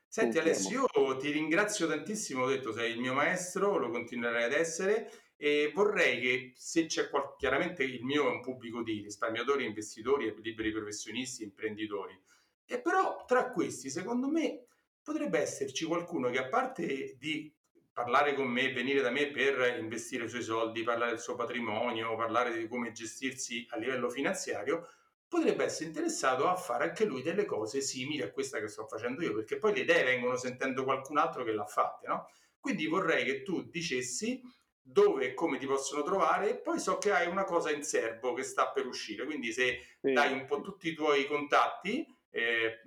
Senti 0.06 0.38
Alessio, 0.38 0.86
io 0.92 1.16
ti 1.18 1.30
ringrazio 1.30 1.86
tantissimo, 1.86 2.42
ho 2.42 2.48
detto 2.48 2.72
sei 2.72 2.92
il 2.92 3.00
mio 3.00 3.14
maestro, 3.14 3.78
lo 3.78 3.90
continuerai 3.90 4.42
ad 4.42 4.52
essere 4.52 5.08
e 5.36 5.70
vorrei 5.72 6.20
che 6.20 6.52
se 6.56 6.86
c'è 6.86 7.08
qualche, 7.08 7.36
chiaramente 7.38 7.84
il 7.84 8.04
mio 8.04 8.26
è 8.26 8.30
un 8.30 8.40
pubblico 8.40 8.82
di 8.82 9.02
risparmiatori, 9.02 9.64
investitori, 9.64 10.34
liberi 10.42 10.72
professionisti, 10.72 11.44
imprenditori, 11.44 12.20
e 12.66 12.80
però 12.80 13.24
tra 13.24 13.50
questi 13.52 13.88
secondo 13.88 14.28
me 14.28 14.66
potrebbe 15.02 15.38
esserci 15.38 15.86
qualcuno 15.86 16.28
che 16.28 16.38
a 16.38 16.48
parte 16.48 17.16
di 17.18 17.50
parlare 17.92 18.34
con 18.34 18.48
me, 18.48 18.72
venire 18.72 19.00
da 19.00 19.10
me 19.10 19.28
per 19.30 19.78
investire 19.78 20.24
i 20.24 20.28
suoi 20.28 20.42
soldi, 20.42 20.82
parlare 20.82 21.10
del 21.10 21.20
suo 21.20 21.34
patrimonio, 21.34 22.16
parlare 22.16 22.56
di 22.56 22.68
come 22.68 22.92
gestirsi 22.92 23.66
a 23.70 23.76
livello 23.76 24.08
finanziario, 24.08 24.88
potrebbe 25.28 25.64
essere 25.64 25.86
interessato 25.86 26.48
a 26.48 26.56
fare 26.56 26.84
anche 26.84 27.04
lui 27.04 27.22
delle 27.22 27.44
cose 27.44 27.80
simili 27.80 28.22
a 28.22 28.30
questa 28.32 28.58
che 28.58 28.68
sto 28.68 28.86
facendo 28.86 29.22
io, 29.22 29.34
perché 29.34 29.58
poi 29.58 29.74
le 29.74 29.80
idee 29.80 30.02
vengono 30.02 30.36
sentendo 30.36 30.82
qualcun 30.82 31.18
altro 31.18 31.44
che 31.44 31.52
l'ha 31.52 31.66
fatte, 31.66 32.08
no? 32.08 32.28
Quindi 32.58 32.86
vorrei 32.86 33.24
che 33.24 33.42
tu 33.42 33.62
dicessi 33.62 34.40
dove 34.82 35.26
e 35.26 35.34
come 35.34 35.58
ti 35.58 35.66
possono 35.66 36.02
trovare 36.02 36.50
e 36.50 36.56
poi 36.56 36.80
so 36.80 36.98
che 36.98 37.12
hai 37.12 37.28
una 37.28 37.44
cosa 37.44 37.70
in 37.70 37.84
serbo 37.84 38.32
che 38.32 38.42
sta 38.42 38.70
per 38.70 38.86
uscire, 38.86 39.24
quindi 39.24 39.52
se 39.52 39.80
sì. 40.00 40.12
dai 40.12 40.32
un 40.32 40.46
po' 40.46 40.60
tutti 40.62 40.88
i 40.88 40.94
tuoi 40.94 41.26
contatti 41.26 42.04
eh, 42.30 42.80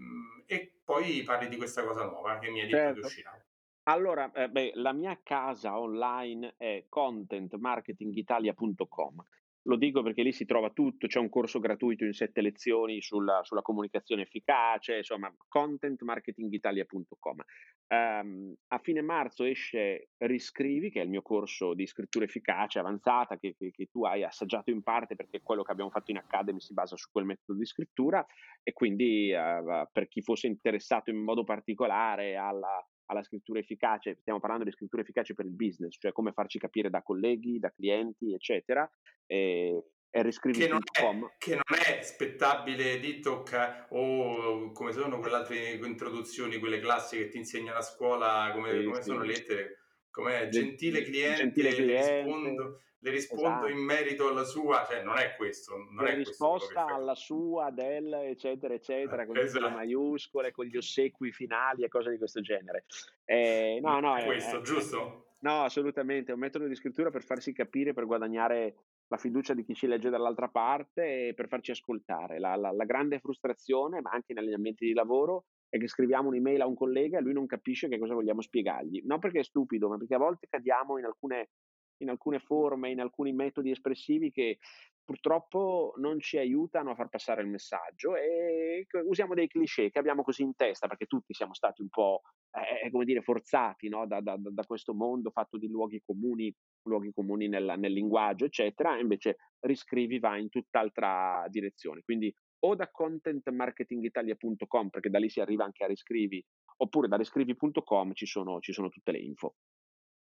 e 0.46 0.74
poi 0.84 1.24
parli 1.24 1.48
di 1.48 1.56
questa 1.56 1.84
cosa 1.86 2.04
nuova 2.04 2.40
che 2.40 2.50
mi 2.50 2.62
hai 2.62 2.68
detto 2.68 2.78
certo. 2.78 3.00
che 3.00 3.06
uscirà. 3.06 3.46
Allora, 3.86 4.32
eh, 4.32 4.50
beh, 4.50 4.72
la 4.76 4.94
mia 4.94 5.20
casa 5.22 5.78
online 5.78 6.54
è 6.58 6.86
contentmarketingitalia.com. 6.88 9.24
Lo 9.66 9.78
dico 9.78 10.02
perché 10.02 10.24
lì 10.24 10.32
si 10.32 10.46
trova 10.46 10.70
tutto, 10.72 11.08
c'è 11.08 11.20
un 11.20 11.28
corso 11.30 11.60
gratuito 11.60 12.06
in 12.06 12.14
sette 12.14 12.42
lezioni 12.42 13.02
sulla, 13.02 13.42
sulla 13.44 13.62
comunicazione 13.62 14.22
efficace, 14.24 14.98
insomma, 14.98 15.34
contentmarketingitalia.com. 15.50 17.44
Um, 17.88 18.54
a 18.68 18.78
fine 18.80 19.02
marzo 19.02 19.44
esce 19.44 20.10
Riscrivi, 20.18 20.90
che 20.90 21.02
è 21.02 21.04
il 21.04 21.10
mio 21.10 21.22
corso 21.22 21.74
di 21.74 21.86
scrittura 21.86 22.24
efficace 22.26 22.80
avanzata, 22.80 23.38
che, 23.38 23.56
che, 23.58 23.72
che, 23.72 23.88
tu 23.90 24.06
hai 24.06 24.24
assaggiato 24.24 24.70
in 24.70 24.82
parte 24.82 25.16
perché 25.16 25.42
quello 25.42 25.64
che 25.64 25.72
abbiamo 25.72 25.92
fatto 25.92 26.12
in 26.12 26.18
Academy 26.18 26.60
si 26.60 26.74
basa 26.74 26.98
su 26.98 27.10
quel 27.12 27.26
metodo 27.26 27.58
di 27.58 27.66
scrittura 27.66 28.26
e 28.64 28.74
quindi 28.74 29.34
uh, 29.34 29.88
per 29.92 30.08
chi 30.08 30.22
fosse 30.22 30.48
interessato 30.48 31.10
in 31.10 31.18
modo 31.18 31.44
particolare 31.44 32.36
alla 32.36 32.86
alla 33.14 33.24
scrittura 33.24 33.60
efficace, 33.60 34.18
stiamo 34.20 34.40
parlando 34.40 34.66
di 34.66 34.72
scrittura 34.72 35.02
efficace 35.02 35.34
per 35.34 35.46
il 35.46 35.54
business, 35.54 35.96
cioè 35.98 36.12
come 36.12 36.34
farci 36.34 36.60
capire 36.60 36.90
da 36.90 37.02
colleghi, 37.02 37.60
da 37.60 37.72
clienti, 37.72 38.34
eccetera, 38.34 38.90
e, 39.26 39.84
e 40.10 40.22
riscrivi.com. 40.22 41.32
Che, 41.38 41.52
che 41.52 41.56
non 41.56 41.80
è 41.80 42.02
spettabile 42.02 43.00
DTOC 43.00 43.86
o 43.90 44.72
come 44.72 44.92
sono 44.92 45.20
quelle 45.20 45.36
altre 45.38 45.72
introduzioni, 45.72 46.60
quelle 46.60 46.80
classiche 46.80 47.24
che 47.24 47.30
ti 47.30 47.38
insegnano 47.38 47.78
a 47.78 47.82
scuola, 47.82 48.52
come, 48.54 48.72
sì, 48.72 48.84
come 48.84 48.96
sì. 48.98 49.10
sono 49.10 49.24
lettere. 49.24 49.78
Com'è? 50.14 50.48
Gentile 50.50 51.02
cliente, 51.02 51.38
Gentile 51.38 51.74
cliente 51.74 52.22
rispondo, 52.22 52.82
le 53.00 53.10
rispondo 53.10 53.48
esatto. 53.48 53.68
in 53.68 53.80
merito 53.80 54.30
alla 54.30 54.44
sua, 54.44 54.86
cioè 54.88 55.04
non 55.04 55.18
è 55.18 55.36
questo. 55.36 55.76
Non 55.90 56.06
è 56.06 56.16
risposta 56.16 56.86
alla 56.86 57.16
sua, 57.16 57.72
del, 57.72 58.14
eccetera, 58.14 58.76
eccetera, 58.76 59.26
con 59.26 59.36
esatto. 59.38 59.66
le 59.66 59.74
maiuscole, 59.74 60.52
con 60.52 60.66
gli 60.66 60.78
ossequi 60.78 61.32
finali 61.32 61.84
e 61.84 61.90
cose 61.90 62.12
di 62.12 62.18
questo 62.18 62.42
genere. 62.42 62.86
Eh, 63.26 63.80
no, 63.82 64.00
no, 64.00 64.16
è 64.16 64.24
questo, 64.24 64.60
è, 64.60 64.62
giusto? 64.62 65.36
No, 65.40 65.64
assolutamente, 65.64 66.32
è 66.32 66.36
un 66.36 66.40
metodo 66.40 66.68
di 66.68 66.76
scrittura 66.76 67.10
per 67.10 67.24
farsi 67.24 67.52
capire, 67.52 67.94
per 67.94 68.06
guadagnare 68.06 68.76
la 69.08 69.18
fiducia 69.18 69.54
di 69.54 69.66
chi 69.66 69.74
ci 69.74 69.88
legge 69.88 70.10
dall'altra 70.10 70.48
parte 70.48 71.28
e 71.28 71.34
per 71.34 71.48
farci 71.48 71.72
ascoltare. 71.72 72.40
La, 72.40 72.56
la, 72.56 72.72
la 72.72 72.86
grande 72.86 73.20
frustrazione, 73.20 74.00
ma 74.00 74.12
anche 74.12 74.34
negli 74.34 74.54
ambienti 74.54 74.86
di 74.86 74.94
lavoro, 74.94 75.46
è 75.74 75.80
che 75.80 75.88
scriviamo 75.88 76.28
un'email 76.28 76.62
a 76.62 76.68
un 76.68 76.76
collega 76.76 77.18
e 77.18 77.22
lui 77.22 77.34
non 77.34 77.48
capisce 77.48 77.88
che 77.88 77.98
cosa 77.98 78.14
vogliamo 78.14 78.42
spiegargli. 78.42 79.02
Non 79.06 79.18
perché 79.18 79.40
è 79.40 79.44
stupido, 79.44 79.90
ma 79.90 79.98
perché 79.98 80.14
a 80.14 80.20
volte 80.20 80.46
cadiamo 80.48 81.00
in 81.00 81.06
alcune 81.06 81.50
in 81.98 82.10
alcune 82.10 82.40
forme, 82.40 82.90
in 82.90 83.00
alcuni 83.00 83.32
metodi 83.34 83.72
espressivi 83.72 84.30
che 84.30 84.58
purtroppo 85.04 85.94
non 85.98 86.20
ci 86.20 86.38
aiutano 86.38 86.92
a 86.92 86.96
far 86.96 87.08
passare 87.08 87.42
il 87.42 87.48
messaggio 87.48 88.16
e 88.16 88.86
usiamo 89.06 89.34
dei 89.34 89.48
cliché 89.48 89.90
che 89.90 90.00
abbiamo 90.00 90.24
così 90.24 90.42
in 90.42 90.56
testa 90.56 90.88
perché 90.88 91.06
tutti 91.06 91.34
siamo 91.34 91.54
stati 91.54 91.82
un 91.82 91.90
po' 91.90 92.22
eh, 92.52 92.90
come 92.90 93.06
dire 93.06 93.22
forzati 93.22 93.90
no? 93.90 94.08
da, 94.08 94.22
da, 94.22 94.36
da, 94.38 94.66
questo 94.66 94.94
mondo 94.94 95.30
fatto 95.30 95.58
di 95.58 95.68
luoghi 95.68 96.02
comuni, 96.04 96.54
luoghi 96.84 97.12
comuni 97.14 97.48
nel, 97.48 97.76
nel 97.78 97.94
linguaggio 97.94 98.46
eccetera 98.46 98.98
e 98.98 99.02
invece 99.02 99.38
riscrivi 99.60 100.20
va 100.20 100.38
in 100.38 100.50
tutt'altra 100.50 101.46
direzione 101.50 102.02
quindi 102.04 102.34
o 102.66 102.76
da 102.76 102.90
contentmarketingitalia.com 102.90 104.90
perché 104.90 105.10
da 105.10 105.20
lì 105.20 105.30
si 105.30 105.40
arriva 105.40 105.66
anche 105.66 105.84
a 105.84 105.88
riscrivi 105.88 106.44
oppure 106.78 107.08
da 107.08 107.18
riscrivi.com 107.18 108.14
ci 108.14 108.26
sono, 108.26 108.60
ci 108.60 108.74
sono 108.74 108.90
tutte 108.90 109.12
le 109.12 109.20
info 109.20 109.56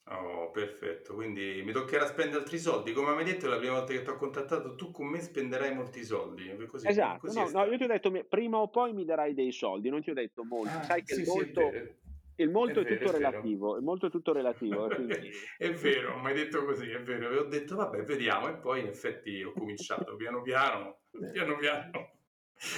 Oh, 0.05 0.51
perfetto. 0.51 1.13
Quindi 1.13 1.61
mi 1.63 1.71
toccherà 1.71 2.05
spendere 2.05 2.41
altri 2.41 2.59
soldi. 2.59 2.91
Come 2.91 3.13
mi 3.13 3.19
hai 3.19 3.25
detto 3.25 3.47
la 3.47 3.57
prima 3.57 3.75
volta 3.75 3.93
che 3.93 4.01
ti 4.01 4.09
ho 4.09 4.17
contattato, 4.17 4.75
tu 4.75 4.91
con 4.91 5.07
me 5.07 5.21
spenderai 5.21 5.73
molti 5.73 6.03
soldi. 6.03 6.53
Così, 6.67 6.87
esatto, 6.87 7.27
così 7.27 7.39
no, 7.39 7.49
no, 7.49 7.65
io 7.65 7.77
ti 7.77 7.83
ho 7.83 7.87
detto 7.87 8.11
prima 8.27 8.57
o 8.57 8.67
poi 8.67 8.93
mi 8.93 9.05
darai 9.05 9.33
dei 9.33 9.53
soldi, 9.53 9.89
non 9.89 10.01
ti 10.01 10.09
ho 10.09 10.13
detto 10.13 10.43
molti. 10.43 10.75
Ah, 10.75 10.83
Sai 10.83 11.03
che 11.03 11.13
sì, 11.13 11.21
il 11.21 11.27
molto, 11.27 11.71
sì, 11.71 11.95
il 12.35 12.49
molto 12.49 12.81
è, 12.81 12.83
è, 12.83 12.97
tutto 12.97 13.09
è 13.09 13.11
relativo, 13.13 13.77
il 13.77 13.83
molto 13.83 14.07
è 14.07 14.09
tutto 14.09 14.33
relativo. 14.33 14.87
Quindi... 14.87 15.31
è 15.57 15.71
vero, 15.71 16.19
mi 16.19 16.27
hai 16.27 16.33
detto 16.33 16.65
così, 16.65 16.89
è 16.89 17.01
vero. 17.01 17.29
E 17.29 17.37
ho 17.37 17.45
detto 17.45 17.77
vabbè, 17.77 18.03
vediamo. 18.03 18.49
E 18.49 18.55
poi 18.55 18.81
in 18.81 18.87
effetti 18.87 19.41
ho 19.41 19.53
cominciato 19.53 20.17
piano 20.17 20.41
piano, 20.41 21.03
piano 21.31 21.55
piano. 21.55 22.11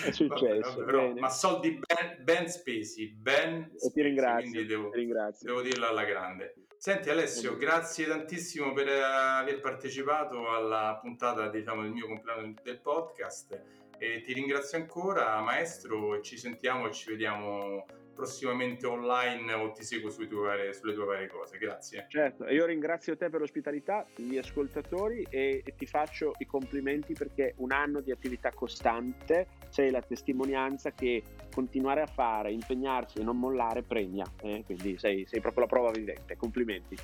È 0.04 0.12
successo, 0.12 0.70
vabbè, 0.70 0.84
però, 0.84 1.14
ma 1.14 1.30
soldi 1.30 1.72
ben, 1.72 2.24
ben 2.24 2.48
spesi, 2.48 3.08
ben 3.10 3.70
spesi, 3.70 3.88
e 3.88 3.92
ti 3.92 4.02
ringrazio, 4.02 4.66
devo, 4.66 4.90
ti 4.90 4.98
ringrazio. 4.98 5.48
devo 5.48 5.62
dirlo 5.62 5.88
alla 5.88 6.04
grande. 6.04 6.56
Senti 6.78 7.10
Alessio, 7.10 7.56
grazie 7.56 8.06
tantissimo 8.06 8.74
per 8.74 8.88
aver 8.88 9.60
partecipato 9.60 10.50
alla 10.50 11.00
puntata 11.02 11.50
diciamo, 11.50 11.82
del 11.82 11.92
mio 11.92 12.08
compleanno 12.08 12.54
del 12.62 12.80
podcast 12.80 13.60
e 13.98 14.22
ti 14.22 14.34
ringrazio 14.34 14.78
ancora 14.78 15.40
maestro 15.42 16.16
e 16.16 16.22
ci 16.22 16.38
sentiamo 16.38 16.88
e 16.88 16.92
ci 16.92 17.10
vediamo 17.10 17.86
prossimamente 18.16 18.88
online 18.88 19.52
o 19.54 19.72
ti 19.72 19.84
seguo 19.84 20.10
tue 20.10 20.28
varie, 20.28 20.74
sulle 20.74 20.94
tue 20.94 21.06
varie 21.06 21.28
cose. 21.28 21.58
Grazie. 21.58 22.06
Certo, 22.10 22.48
io 22.48 22.66
ringrazio 22.66 23.18
te 23.18 23.30
per 23.30 23.42
l'ospitalità, 23.42 24.06
gli 24.16 24.38
ascoltatori 24.38 25.28
e, 25.30 25.62
e, 25.64 25.76
ti 25.76 25.86
faccio 25.86 26.32
i 26.38 26.46
complimenti 26.46 27.14
perché 27.14 27.54
un 27.58 27.72
anno 27.72 28.00
di 28.00 28.12
attività 28.12 28.52
costante 28.52 29.48
sei 29.76 29.92
la 29.92 30.02
testimonianza 30.02 30.92
che 30.92 31.22
continuare 31.54 32.00
a 32.00 32.06
fare, 32.06 32.50
impegnarsi 32.50 33.20
e 33.20 33.24
non 33.24 33.38
mollare 33.38 33.82
premia. 33.82 34.24
Eh? 34.42 34.64
Quindi 34.66 34.98
sei, 34.98 35.26
sei 35.28 35.42
proprio 35.42 35.64
la 35.64 35.70
prova 35.70 35.92
vivente. 35.92 36.38
Complimenti. 36.38 36.96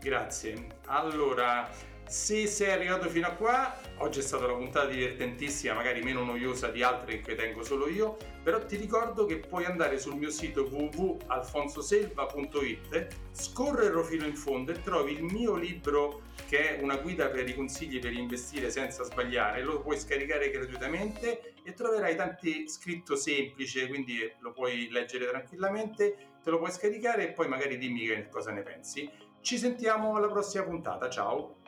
Grazie. 0.00 0.66
Allora, 0.86 1.68
se 2.10 2.46
sei 2.48 2.72
arrivato 2.72 3.08
fino 3.08 3.28
a 3.28 3.34
qua, 3.34 3.72
oggi 3.98 4.18
è 4.18 4.22
stata 4.22 4.46
una 4.46 4.56
puntata 4.56 4.88
divertentissima, 4.88 5.74
magari 5.74 6.02
meno 6.02 6.24
noiosa 6.24 6.66
di 6.66 6.82
altre 6.82 7.20
che 7.20 7.36
tengo 7.36 7.62
solo 7.62 7.88
io, 7.88 8.16
però 8.42 8.64
ti 8.64 8.74
ricordo 8.74 9.26
che 9.26 9.38
puoi 9.38 9.64
andare 9.64 9.96
sul 9.96 10.16
mio 10.16 10.30
sito 10.30 10.64
www.alfonsoselva.it, 10.64 13.06
scorrerlo 13.30 14.02
fino 14.02 14.26
in 14.26 14.34
fondo 14.34 14.72
e 14.72 14.82
trovi 14.82 15.12
il 15.12 15.22
mio 15.22 15.54
libro 15.54 16.22
che 16.48 16.78
è 16.78 16.82
una 16.82 16.96
guida 16.96 17.28
per 17.28 17.48
i 17.48 17.54
consigli 17.54 18.00
per 18.00 18.12
investire 18.12 18.70
senza 18.70 19.04
sbagliare, 19.04 19.62
lo 19.62 19.80
puoi 19.80 19.96
scaricare 19.96 20.50
gratuitamente 20.50 21.52
e 21.62 21.74
troverai 21.74 22.16
tanti 22.16 22.68
scritto 22.68 23.14
semplice, 23.14 23.86
quindi 23.86 24.18
lo 24.40 24.50
puoi 24.50 24.88
leggere 24.90 25.28
tranquillamente, 25.28 26.16
te 26.42 26.50
lo 26.50 26.58
puoi 26.58 26.72
scaricare 26.72 27.28
e 27.28 27.32
poi 27.32 27.46
magari 27.46 27.78
dimmi 27.78 28.26
cosa 28.28 28.50
ne 28.50 28.62
pensi. 28.62 29.08
Ci 29.40 29.58
sentiamo 29.58 30.16
alla 30.16 30.26
prossima 30.26 30.64
puntata, 30.64 31.08
ciao! 31.08 31.59